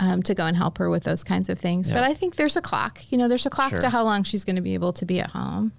[0.00, 1.92] Um, to go and help her with those kinds of things.
[1.92, 3.00] But I think there's a clock.
[3.10, 3.80] You know, there's a clock Sure.
[3.80, 5.72] to how long she's going to be able to be at home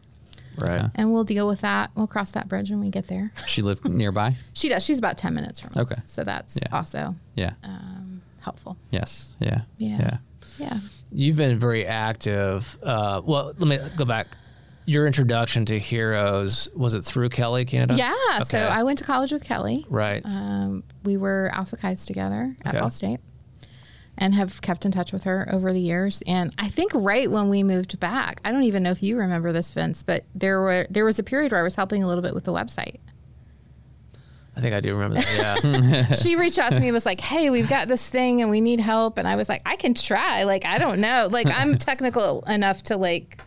[0.58, 0.90] Right.
[0.96, 1.92] and we'll deal with that.
[1.96, 3.32] We'll cross that bridge when we get there.
[3.48, 4.36] She lived nearby.
[4.52, 4.84] She does.
[4.84, 5.78] She's about 10 minutes from us.
[5.94, 6.02] Okay.
[6.06, 6.68] So that's Yeah.
[6.76, 7.54] also Yeah.
[8.42, 8.76] helpful.
[8.92, 9.30] yes.
[9.40, 9.62] Yeah.
[9.78, 9.98] Yeah.
[10.00, 10.18] Yeah.
[10.60, 10.78] Yeah.
[11.12, 12.78] You've been very active.
[12.84, 14.28] Uh, well, let me go back.
[14.86, 17.96] Your introduction to Heroes was it through Kelly Canada?
[17.96, 18.42] Yeah.
[18.42, 19.86] So I went to college with Kelly.
[19.90, 20.22] Right.
[20.26, 22.80] Um, we were Alpha Chi's together at Okay.
[22.80, 23.20] Ball State
[24.18, 26.22] and have kept in touch with her over the years.
[26.28, 29.52] And I think right when we moved back, I don't even know if you remember
[29.52, 32.24] this, Vince, but there were there was a period where I was helping a little
[32.24, 32.98] bit with the website.
[34.60, 35.64] I think I do remember that.
[35.64, 36.12] Yeah.
[36.16, 38.60] she reached out to me and was like, "Hey, we've got this thing and we
[38.60, 40.44] need help." And I was like, "I can try.
[40.44, 41.30] Like, I don't know.
[41.32, 43.42] Like, I'm technical enough to like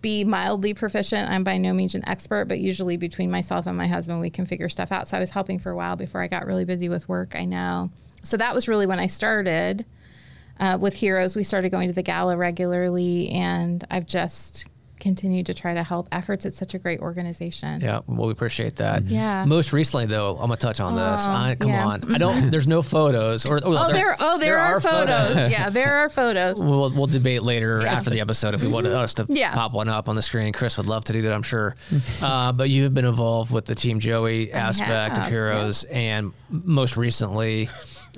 [0.00, 1.28] be mildly proficient.
[1.28, 4.46] I'm by no means an expert, but usually between myself and my husband, we can
[4.46, 5.08] figure stuff out.
[5.08, 7.34] So I was helping for a while before I got really busy with work.
[7.34, 7.90] I know.
[8.22, 9.84] So that was really when I started
[10.60, 11.34] uh, with Heroes.
[11.34, 14.66] We started going to the gala regularly, and I've just
[14.98, 16.44] continued to try to help efforts.
[16.44, 17.80] It's such a great organization.
[17.80, 19.04] Yeah, well, we appreciate that.
[19.04, 19.44] Yeah.
[19.44, 21.26] Most recently, though, I'm gonna touch on this.
[21.28, 21.86] Oh, I, come yeah.
[21.86, 22.50] on, I don't.
[22.50, 25.50] There's no photos, or Oh, there, oh, there, are, photos.
[25.50, 26.62] yeah, there are photos.
[26.62, 27.92] We'll, we'll debate later Yeah.
[27.94, 29.54] after the episode if we wanted us to Yeah.
[29.54, 30.52] pop one up on the screen.
[30.52, 31.76] Chris would love to do that, I'm sure.
[32.22, 37.68] uh, but you've been involved with the Team Joey aspect of Heroes, and most recently,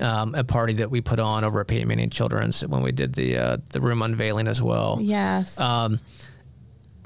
[0.01, 3.14] um, a party that we put on over at Peyton Manning Children's when we did
[3.14, 4.99] the uh, the room unveiling as well.
[5.01, 5.59] Yes.
[5.59, 5.99] Um,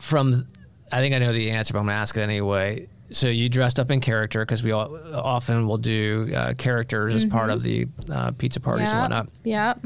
[0.03, 0.47] from,
[0.91, 2.89] I think I know the answer, but I'm gonna ask it anyway.
[3.11, 7.25] So you dressed up in character because we all, often will do uh, characters as
[7.25, 9.81] part of the uh, pizza parties and whatnot Yep.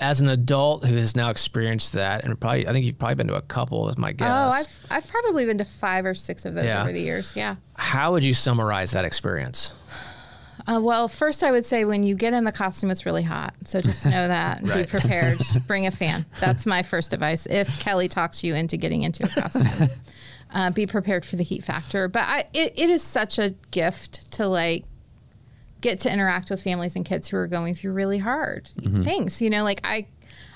[0.00, 3.26] as an adult who has now experienced that, and probably I think you've probably been
[3.28, 4.28] to a couple, is my guess.
[4.30, 6.82] Oh, I've I've probably been to five or six of those Yeah.
[6.82, 7.34] over the years.
[7.36, 7.56] Yeah.
[7.76, 9.72] How would you summarize that experience?
[10.68, 13.54] Uh, well, first I would say when you get in the costume, it's really hot.
[13.64, 14.60] So just know that.
[14.60, 15.38] and Be prepared.
[15.66, 16.26] Bring a fan.
[16.40, 17.46] That's my first advice.
[17.46, 19.88] If Kelly talks you into getting into a costume,
[20.52, 22.06] uh, be prepared for the heat factor.
[22.08, 24.84] But I, it, it is such a gift to like
[25.80, 28.68] get to interact with families and kids who are going through really hard
[29.04, 29.40] things.
[29.40, 30.06] You know, like I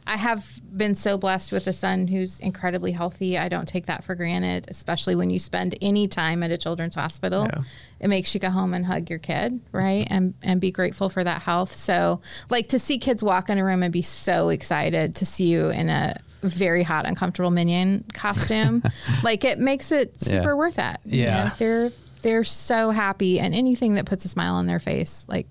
[0.06, 3.38] I have been so blessed with a son who's incredibly healthy.
[3.38, 6.96] I don't take that for granted, especially when you spend any time at a children's
[6.96, 7.44] hospital.
[7.52, 7.62] Yeah.
[8.00, 10.06] It makes you go home and hug your kid, right?
[10.10, 11.74] And and be grateful for that health.
[11.76, 15.44] So, like to see kids walk in a room and be so excited to see
[15.46, 18.82] you in a very hot, uncomfortable minion costume,
[19.22, 20.54] like it makes it super Yeah.
[20.54, 20.96] worth it.
[21.04, 21.44] you Yeah.
[21.44, 21.50] know?
[21.58, 25.46] they're they're so happy, and anything that puts a smile on their face, like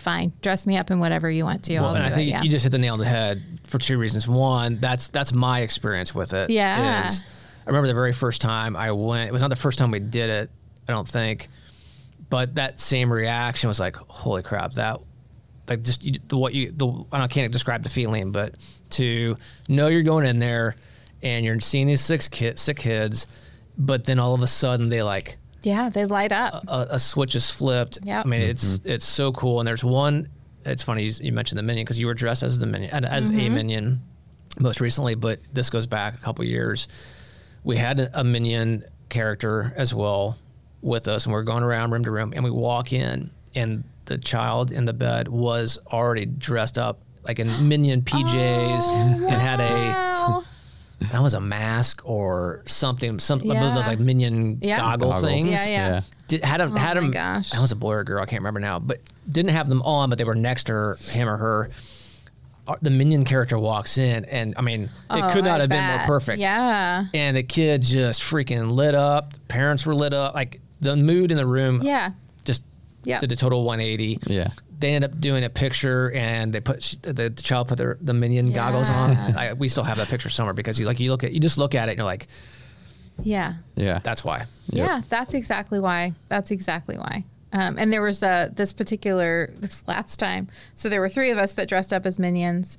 [0.00, 1.74] fine, dress me up in whatever you want to.
[1.74, 2.30] Well, I'll and do I think it.
[2.30, 2.42] Yeah.
[2.42, 4.28] you just hit the nail on the head for two reasons.
[4.28, 6.50] One, that's that's my experience with it.
[6.50, 7.06] Yeah.
[7.06, 7.20] is
[7.66, 9.28] I remember the very first time I went.
[9.28, 10.50] It was not the first time we did it.
[10.88, 11.48] I don't think,
[12.30, 15.00] but that same reaction was like, "Holy crap!" That
[15.68, 18.54] like just you, the what you the I can't describe the feeling, but
[18.90, 19.36] to
[19.68, 20.76] know you're going in there
[21.22, 23.26] and you're seeing these six kids, sick kids,
[23.76, 26.62] but then all of a sudden they like yeah, they light up.
[26.68, 27.98] a, a switch is flipped.
[28.04, 28.88] Yeah, I mean, it's mm-hmm.
[28.88, 29.58] it's so cool.
[29.58, 30.28] And there's one.
[30.64, 33.28] It's funny you, you mentioned the minion because you were dressed as the minion as
[33.28, 33.54] a mm-hmm.
[33.54, 34.00] minion
[34.60, 36.86] most recently, but this goes back a couple years.
[37.64, 40.38] We had a, a minion character as well
[40.82, 44.18] with us, and we're going around room to room, and we walk in, and the
[44.18, 48.88] child in the bed was already dressed up like in minion oh, PJs
[49.26, 50.05] and had a Wow.
[51.00, 53.86] That was a mask or something, some I believe those Yeah.
[53.86, 54.78] like minion Yeah.
[54.78, 55.30] goggle Goggles.
[55.30, 55.48] things.
[55.50, 56.00] Yeah, yeah.
[56.28, 57.12] Did, had him, had Oh my him.
[57.12, 57.54] gosh.
[57.54, 58.22] I was a boy or girl.
[58.22, 60.96] I can't remember now, but didn't have them on, but they were next to her,
[61.10, 61.70] him or her.
[62.66, 65.68] Uh, The minion character walks in, and I mean, it Oh, could not I have
[65.70, 66.40] been more perfect.
[66.40, 67.04] Yeah.
[67.14, 69.34] And the kid just freaking lit up.
[69.34, 70.34] The parents were lit up.
[70.34, 72.10] Like the mood in the room Yeah.
[72.44, 72.62] just
[73.04, 73.20] Yeah.
[73.20, 74.18] did a total 180.
[74.26, 74.48] Yeah.
[74.78, 78.12] They ended up doing a picture, and they put the, the child put their, the
[78.14, 79.16] minion goggles on.
[79.16, 81.56] I, we still have that picture somewhere because you like you look at you just
[81.58, 82.26] look at it and you're like,
[83.22, 83.54] Yeah.
[83.74, 84.00] Yeah.
[84.02, 84.44] That's why.
[84.70, 84.86] Yep.
[84.88, 86.12] Yeah, that's exactly why.
[86.28, 87.24] That's exactly why.
[87.52, 90.48] Um, and there was uh, this particular this last time.
[90.74, 92.76] So there were three of us that dressed up as minions,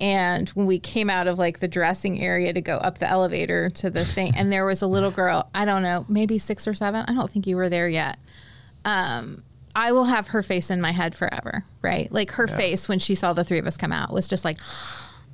[0.00, 3.70] and when we came out of like the dressing area to go up the elevator
[3.70, 5.48] to the thing, and there was a little girl.
[5.54, 7.04] I don't know, maybe six or seven.
[7.08, 8.18] I don't think you were there yet.
[8.84, 9.42] Um,
[9.78, 11.64] I will have her face in my head forever.
[11.82, 14.44] Right, like her face when she saw the three of us come out was just
[14.44, 14.58] like.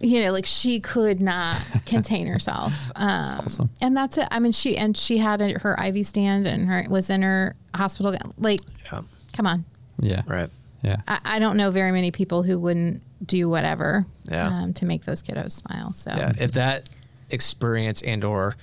[0.00, 2.72] You know, like she could not contain herself.
[2.96, 3.70] Um, awesome.
[3.80, 4.26] and that's it.
[4.30, 7.54] I mean, she and she had a, her IV stand and her was in her
[7.74, 8.14] hospital.
[8.36, 8.60] Like,
[8.92, 9.02] Yeah.
[9.32, 9.64] come on.
[10.00, 10.22] Yeah.
[10.26, 10.50] Right.
[10.82, 10.96] Yeah.
[11.08, 14.48] I, I don't know very many people who wouldn't do whatever Yeah.
[14.48, 15.94] um, to make those kiddos smile.
[15.94, 16.32] So Yeah.
[16.38, 16.88] If that
[17.30, 18.56] experience and or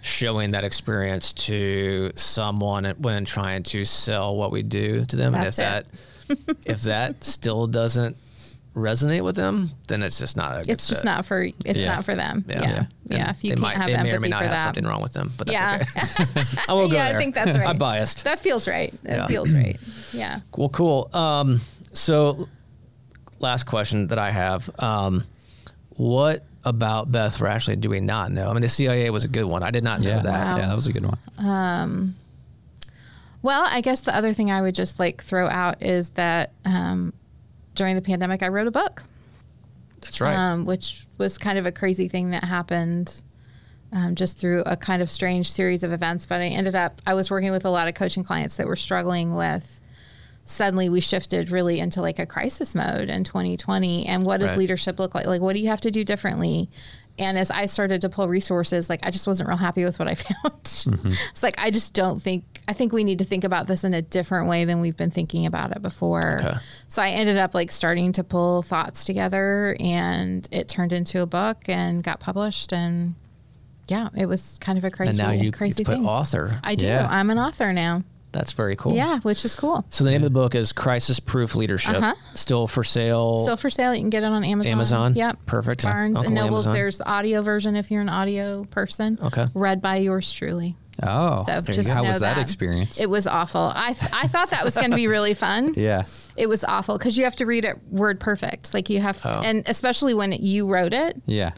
[0.00, 5.58] showing that experience to someone when trying to sell what we do to them, That's
[5.58, 5.84] and
[6.28, 8.16] if that if that still doesn't
[8.76, 11.94] resonate with them, then it's just not a good it's just not for it's Yeah.
[11.96, 12.44] not for them.
[12.48, 12.60] Yeah.
[12.60, 13.28] Yeah, yeah.
[13.28, 14.84] And If you can't might, have empathy may or may not for have that, something
[14.84, 16.42] wrong with them, but that's yeah, okay.
[16.68, 17.08] I won't go yeah.
[17.08, 17.16] there.
[17.16, 17.66] I think that's right.
[17.68, 18.24] I'm biased.
[18.24, 18.94] That feels right.
[19.02, 19.26] That Yeah.
[19.26, 19.78] feels right.
[20.12, 20.40] Yeah.
[20.56, 21.10] Well, cool.
[21.14, 21.60] Um,
[21.92, 22.46] so,
[23.40, 25.24] last question that I have: um,
[25.96, 28.48] What about Beth Rashleigh do we not know?
[28.48, 29.62] I mean, the CIA was a good one.
[29.62, 30.22] I did not know Yeah.
[30.22, 30.44] that.
[30.46, 30.56] Wow.
[30.56, 30.66] Yeah.
[30.68, 31.18] That was a good one.
[31.38, 32.16] Um,
[33.42, 37.12] Well, I guess the other thing I would just like throw out is that um,
[37.74, 39.04] during the pandemic, I wrote a book.
[40.00, 40.34] That's right.
[40.34, 43.22] um, which was kind of a crazy thing that happened
[43.92, 46.26] um, just through a kind of strange series of events.
[46.26, 48.76] But I ended up, I was working with a lot of coaching clients that were
[48.76, 49.80] struggling with.
[50.50, 54.06] Suddenly, we shifted really into like a crisis mode in 2020.
[54.06, 54.58] And what does Right.
[54.60, 55.26] leadership look like?
[55.26, 56.70] Like, what do you have to do differently?
[57.18, 60.08] And as I started to pull resources, like I just wasn't real happy with what
[60.08, 60.62] I found.
[60.64, 61.10] Mm-hmm.
[61.30, 63.92] It's like I just don't think I think we need to think about this in
[63.92, 66.38] a different way than we've been thinking about it before.
[66.42, 66.56] Okay.
[66.86, 71.26] So I ended up like starting to pull thoughts together and it turned into a
[71.26, 73.16] book and got published and
[73.88, 76.06] yeah, it was kind of a crazy and now you crazy put thing.
[76.06, 76.58] author.
[76.62, 76.86] I do.
[76.86, 77.06] Yeah.
[77.10, 78.04] I'm an author now.
[78.32, 78.94] That's very cool.
[78.94, 79.86] Yeah, which is cool.
[79.88, 81.96] So the name of the book is Crisis Proof Leadership.
[81.96, 82.14] Uh-huh.
[82.34, 83.36] Still for sale.
[83.36, 83.94] Still for sale.
[83.94, 84.72] You can get it on Amazon.
[84.72, 85.14] Amazon?
[85.14, 85.38] Yep.
[85.46, 85.82] Perfect.
[85.82, 86.66] Barnes Uncle and Nobles.
[86.66, 86.74] Amazon.
[86.74, 89.18] There's the audio version if you're an audio person.
[89.22, 89.46] Okay.
[89.54, 90.76] Read by yours truly.
[91.02, 91.42] Oh.
[91.44, 91.88] So just.
[91.88, 93.00] How was that experience?
[93.00, 93.72] It was awful.
[93.74, 95.74] I th- I thought that was going to be really fun.
[95.76, 96.02] yeah.
[96.36, 98.74] It was awful because you have to read it word perfect.
[98.74, 99.40] Like you have, Oh.
[99.44, 101.16] and especially when you wrote it.
[101.26, 101.52] Yeah.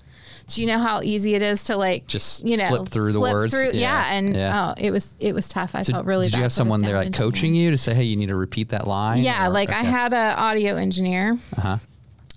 [0.54, 3.20] Do you know how easy it is to like Just you know flip through the
[3.20, 3.54] words?
[3.54, 3.80] Through, yeah.
[3.80, 4.12] Yeah.
[4.14, 4.70] and Yeah.
[4.70, 5.74] oh, it was it was tough.
[5.74, 6.26] I So felt really.
[6.26, 8.70] did you have someone there like coaching you to say, "Hey, you need to repeat
[8.70, 9.22] that line"?
[9.22, 11.38] Yeah, or- like I had an audio engineer.
[11.56, 11.78] Uh-huh.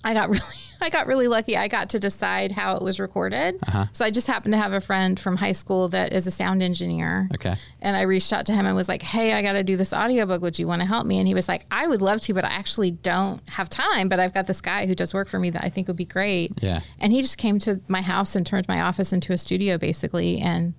[0.03, 0.41] I got really
[0.83, 1.57] I got really lucky.
[1.57, 3.59] I got to decide how it was recorded.
[3.67, 3.85] Uh-huh.
[3.93, 6.61] So I just happened to have a friend from high school that is a sound
[6.61, 7.29] engineer.
[7.33, 7.55] Okay.
[7.81, 9.93] And I reached out to him and was like, "Hey, I got to do this
[9.93, 10.41] audiobook.
[10.41, 12.45] Would you want to help me?" And he was like, "I would love to, but
[12.45, 15.49] I actually don't have time, but I've got this guy who does work for me
[15.51, 16.81] that I think would be great." Yeah.
[16.99, 20.39] And he just came to my house and turned my office into a studio basically
[20.39, 20.73] and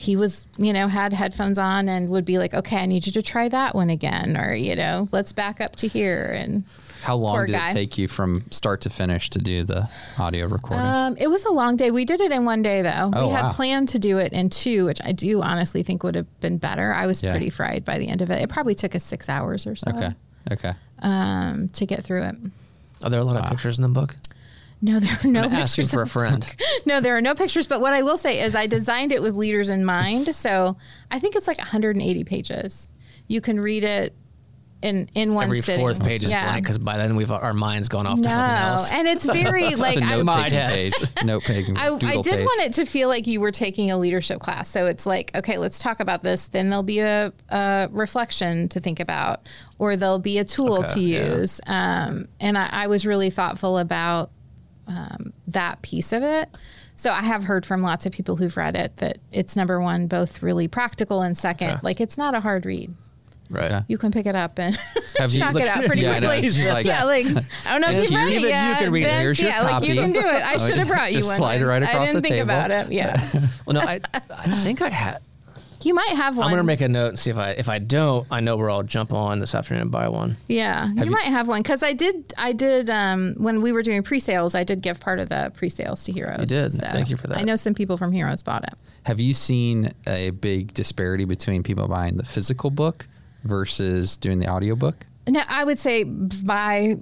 [0.00, 3.12] he was, you know, had headphones on and would be like, "Okay, I need you
[3.12, 6.64] to try that one again or, you know, let's back up to here." And
[7.02, 7.70] How long Poor did guy.
[7.70, 10.84] it take you from start to finish to do the audio recording?
[10.84, 11.90] Um, it was a long day.
[11.90, 13.10] We did it in one day though.
[13.12, 13.52] Oh, we had wow.
[13.52, 16.92] planned to do it in two, which I do honestly think would have been better.
[16.92, 17.30] I was Yeah.
[17.30, 18.42] pretty fried by the end of it.
[18.42, 20.14] It probably took us six hours or so okay.
[20.50, 20.72] Okay.
[21.00, 22.36] um, to get through it.
[23.04, 24.16] Are there a lot of pictures in the book?
[24.80, 26.46] No, there are no I'm asking for a friend.
[26.86, 27.66] no, there are no pictures.
[27.66, 30.34] But what I will say is I designed it with leaders in mind.
[30.36, 30.76] So
[31.10, 32.90] I think it's like 180 pages.
[33.26, 34.14] You can read it
[34.80, 35.80] in in one Every sitting.
[35.80, 36.44] fourth page is Yeah.
[36.44, 38.90] blank because by then we've our mind's gone off to something else.
[38.92, 40.74] and it's very like It's a I, note My taking head.
[40.74, 40.92] page.
[41.24, 41.76] Note taking.
[41.76, 42.44] I, I did page.
[42.44, 44.68] want it to feel like you were taking a leadership class.
[44.68, 46.48] So it's like, okay, let's talk about this.
[46.48, 49.48] Then there'll be a, a reflection to think about,
[49.80, 51.34] or there'll be a tool Okay, to yeah.
[51.38, 51.60] use.
[51.66, 54.30] Um, and I, I was really thoughtful about
[54.86, 56.48] um, that piece of it.
[56.94, 60.06] So I have heard from lots of people who've read it that it's number one,
[60.06, 61.80] both really practical, and second, Okay.
[61.82, 62.94] like it's not a hard read.
[63.50, 63.70] Right.
[63.70, 63.82] Yeah.
[63.88, 64.76] You can pick it up and
[65.18, 66.28] Have you knock looked- it out pretty Yeah, I know.
[66.28, 66.48] quickly.
[66.48, 67.26] It's like- yeah, like
[67.66, 68.78] I don't know if And you've read even it you yet.
[68.78, 69.06] can read it.
[69.06, 69.20] Vince.
[69.22, 70.12] Here's your yeah, like you copy.
[70.12, 70.42] can do it.
[70.42, 71.36] I should have brought you Just one.
[71.38, 71.90] slide it right Vince.
[71.90, 72.50] across I didn't the think table.
[72.50, 72.92] about it.
[72.92, 73.28] Yeah,
[73.66, 75.18] Well, no, I I think I had.
[75.82, 76.46] you might have one.
[76.46, 78.68] I'm gonna make a note and see if I if I don't, I know where
[78.70, 80.36] I'll jump on this afternoon and buy one.
[80.48, 82.32] Yeah, you, you- might have one because I did.
[82.36, 84.54] I did um, when we were doing pre-sales.
[84.54, 86.40] I did give part of the pre-sales to Heroes.
[86.40, 86.72] You did.
[86.72, 87.38] Thank you for that.
[87.38, 88.74] I know some people from Heroes bought it.
[89.04, 93.06] Have you seen a big disparity between people buying the physical book
[93.44, 95.06] versus doing the audiobook?
[95.28, 96.96] No, I would say by.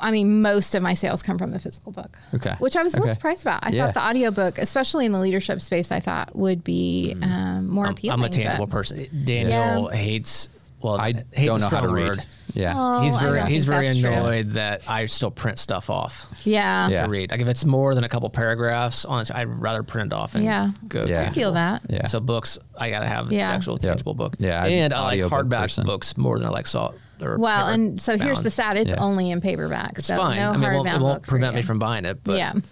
[0.00, 2.18] I mean, most of my sales come from the physical book.
[2.34, 2.54] Okay.
[2.58, 3.14] Which I was a little Okay.
[3.14, 3.64] surprised about.
[3.64, 3.86] I Yeah.
[3.86, 7.92] thought the audiobook, especially in the leadership space, I thought would be um, more I'm,
[7.92, 8.18] appealing.
[8.18, 9.06] I'm a tangible but- person.
[9.24, 9.96] Daniel Yeah.
[9.96, 10.48] hates
[10.84, 12.26] well, I hate's don't know how strong to read.
[12.52, 12.74] Yeah.
[12.76, 14.10] Oh, He's I very don't he's think very that's true.
[14.12, 16.88] annoyed that I still print stuff off Yeah.
[16.88, 17.04] Yeah.
[17.04, 17.32] to read.
[17.32, 20.44] Like if it's more than a couple paragraphs on, I'd rather print it off and
[20.44, 20.70] Yeah.
[20.86, 21.04] go.
[21.04, 21.22] Yeah.
[21.22, 21.82] I feel that.
[21.88, 22.06] Yeah.
[22.06, 23.48] So books, I gotta have Yeah.
[23.48, 23.82] the actual Yep.
[23.82, 24.36] tangible book.
[24.38, 25.84] Yeah, I'm and I like audiobook hardback person.
[25.86, 26.92] books more than I like saw.
[27.20, 28.46] Or Well, paper and so here's bound.
[28.46, 28.76] the sad.
[28.76, 29.00] It's Yeah.
[29.00, 29.94] only in paperback.
[29.98, 30.36] It's so fine.
[30.36, 31.66] No I mean, it won't, hardbound it won't book for prevent me you.
[31.66, 32.22] from buying it.
[32.22, 32.52] But yeah.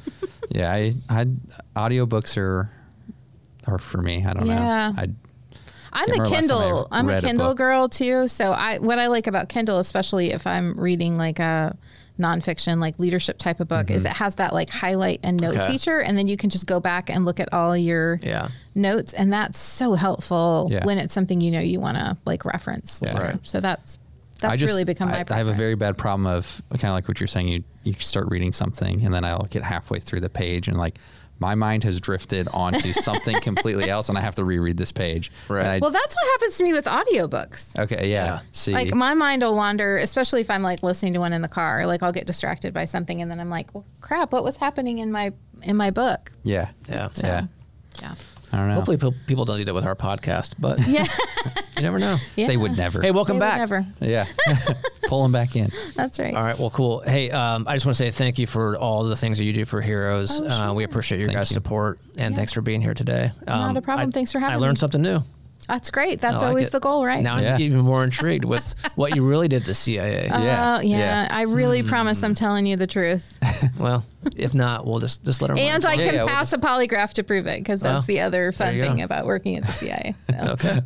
[0.51, 1.27] Yeah, I, I
[1.75, 2.69] audiobooks are
[3.67, 4.25] are for me.
[4.27, 4.55] I don't Yeah.
[4.95, 5.03] know.
[5.03, 5.07] I
[5.93, 6.89] I'm a remember last time I Kindle.
[6.91, 8.29] I'm a read a Kindle girl too.
[8.29, 11.77] So I what I like about Kindle, especially if I'm reading like a
[12.19, 15.61] nonfiction, like leadership type of book, is it has that like highlight and note Mm-hmm.
[15.63, 15.73] Okay.
[15.73, 19.13] feature, and then you can just go back and look at all your yeah, notes,
[19.13, 20.85] and that's so helpful Yeah.
[20.85, 23.01] when it's something you know you want to like reference.
[23.03, 23.19] Yeah.
[23.19, 23.39] Right.
[23.43, 23.99] So that's
[24.41, 25.19] that's I just, really become my.
[25.19, 27.49] I, I have a very bad problem of kind of like what you're saying.
[27.49, 30.99] You you start reading something and then I'll get halfway through the page and like
[31.39, 35.33] my mind has drifted onto something completely else and I have to reread this page.
[35.49, 35.67] Right.
[35.67, 37.77] I- Well, that's what happens to me with audiobooks.
[37.79, 38.11] okay.
[38.11, 38.25] Yeah.
[38.25, 38.41] Yeah.
[38.53, 38.73] See.
[38.73, 41.87] Like my mind will wander, especially if I'm like listening to one in the car.
[41.87, 44.33] Like I'll get distracted by something, and then I'm like, "Well, crap!
[44.33, 46.69] What was happening in my in my book?" yeah.
[46.89, 47.09] yeah.
[47.15, 47.47] So, Yeah.
[48.01, 48.15] yeah,
[48.53, 48.75] I don't know.
[48.75, 51.07] Hopefully, pe- people don't do that with our podcast, but yeah,
[51.77, 52.19] you never know.
[52.37, 52.47] yeah.
[52.47, 53.01] they would never.
[53.01, 53.59] Hey, welcome They would back.
[53.59, 53.87] Never.
[54.01, 54.27] Yeah.
[55.09, 55.71] Pull them back in.
[55.97, 56.35] That's right.
[56.35, 56.59] All right.
[56.59, 57.01] Well, cool.
[57.01, 59.53] Hey, um, I just want to say thank you for all the things that you
[59.53, 60.39] do for Heroes.
[60.41, 60.91] Oh, uh, we sure.
[60.91, 61.55] appreciate your Thank guys' you.
[61.55, 62.37] support, and Yeah.
[62.37, 63.33] thanks for being here today.
[63.47, 64.09] Um, Not a problem.
[64.09, 64.57] I- Thanks for having me.
[64.57, 64.81] I learned me.
[64.81, 65.23] something new.
[65.69, 66.21] That's great.
[66.21, 66.73] That's like always it.
[66.73, 67.23] the goal, right?
[67.23, 67.55] Now Yeah.
[67.55, 70.29] I'm even more intrigued with what you really did at the CIA.
[70.33, 71.29] Oh Yeah, yeah, yeah.
[71.31, 71.89] I really Hmm.
[71.89, 73.39] promise I'm telling you the truth,
[73.79, 74.05] well,
[74.37, 75.57] if not, we'll just just let her.
[75.59, 77.93] and I Yeah, can yeah, we'll pass just- a polygraph to prove it because that's
[77.93, 78.89] Well, the other fun you go.
[78.89, 80.15] thing about working at the CIA.
[80.29, 80.35] So.
[80.61, 80.81] okay.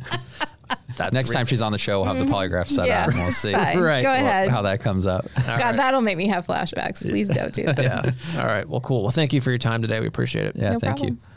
[0.97, 2.87] That's Next time she's on the show, we'll have the polygraph set Mm-hmm.
[2.87, 3.01] Yeah.
[3.03, 3.75] up and we'll see Right.
[4.03, 4.49] Go Well, ahead.
[4.49, 5.27] how that comes up.
[5.35, 5.75] God, right.
[5.77, 7.07] that'll make me have flashbacks.
[7.07, 7.77] Please don't do that.
[7.81, 8.11] yeah.
[8.41, 8.67] All right.
[8.67, 9.01] Well, cool.
[9.03, 9.99] Well, thank you for your time today.
[10.01, 10.55] We appreciate it.
[10.55, 10.73] Yeah.
[10.73, 11.09] No thank problem.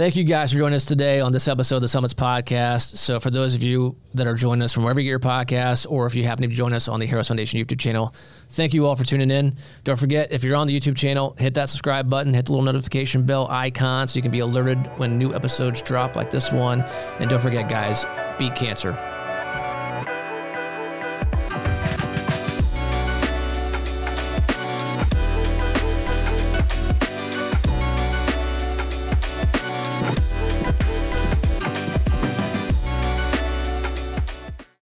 [0.00, 2.96] Thank you guys for joining us today on this episode of the Summits Podcast.
[2.96, 5.86] So, for those of you that are joining us from wherever you get your podcasts,
[5.90, 8.14] or if you happen to join us on the Heroes Foundation YouTube channel,
[8.48, 9.54] thank you all for tuning in.
[9.84, 12.64] Don't forget, if you're on the YouTube channel, hit that subscribe button, hit the little
[12.64, 16.80] notification bell icon so you can be alerted when new episodes drop like this one.
[17.18, 18.06] And don't forget, guys,
[18.38, 19.19] beat cancer.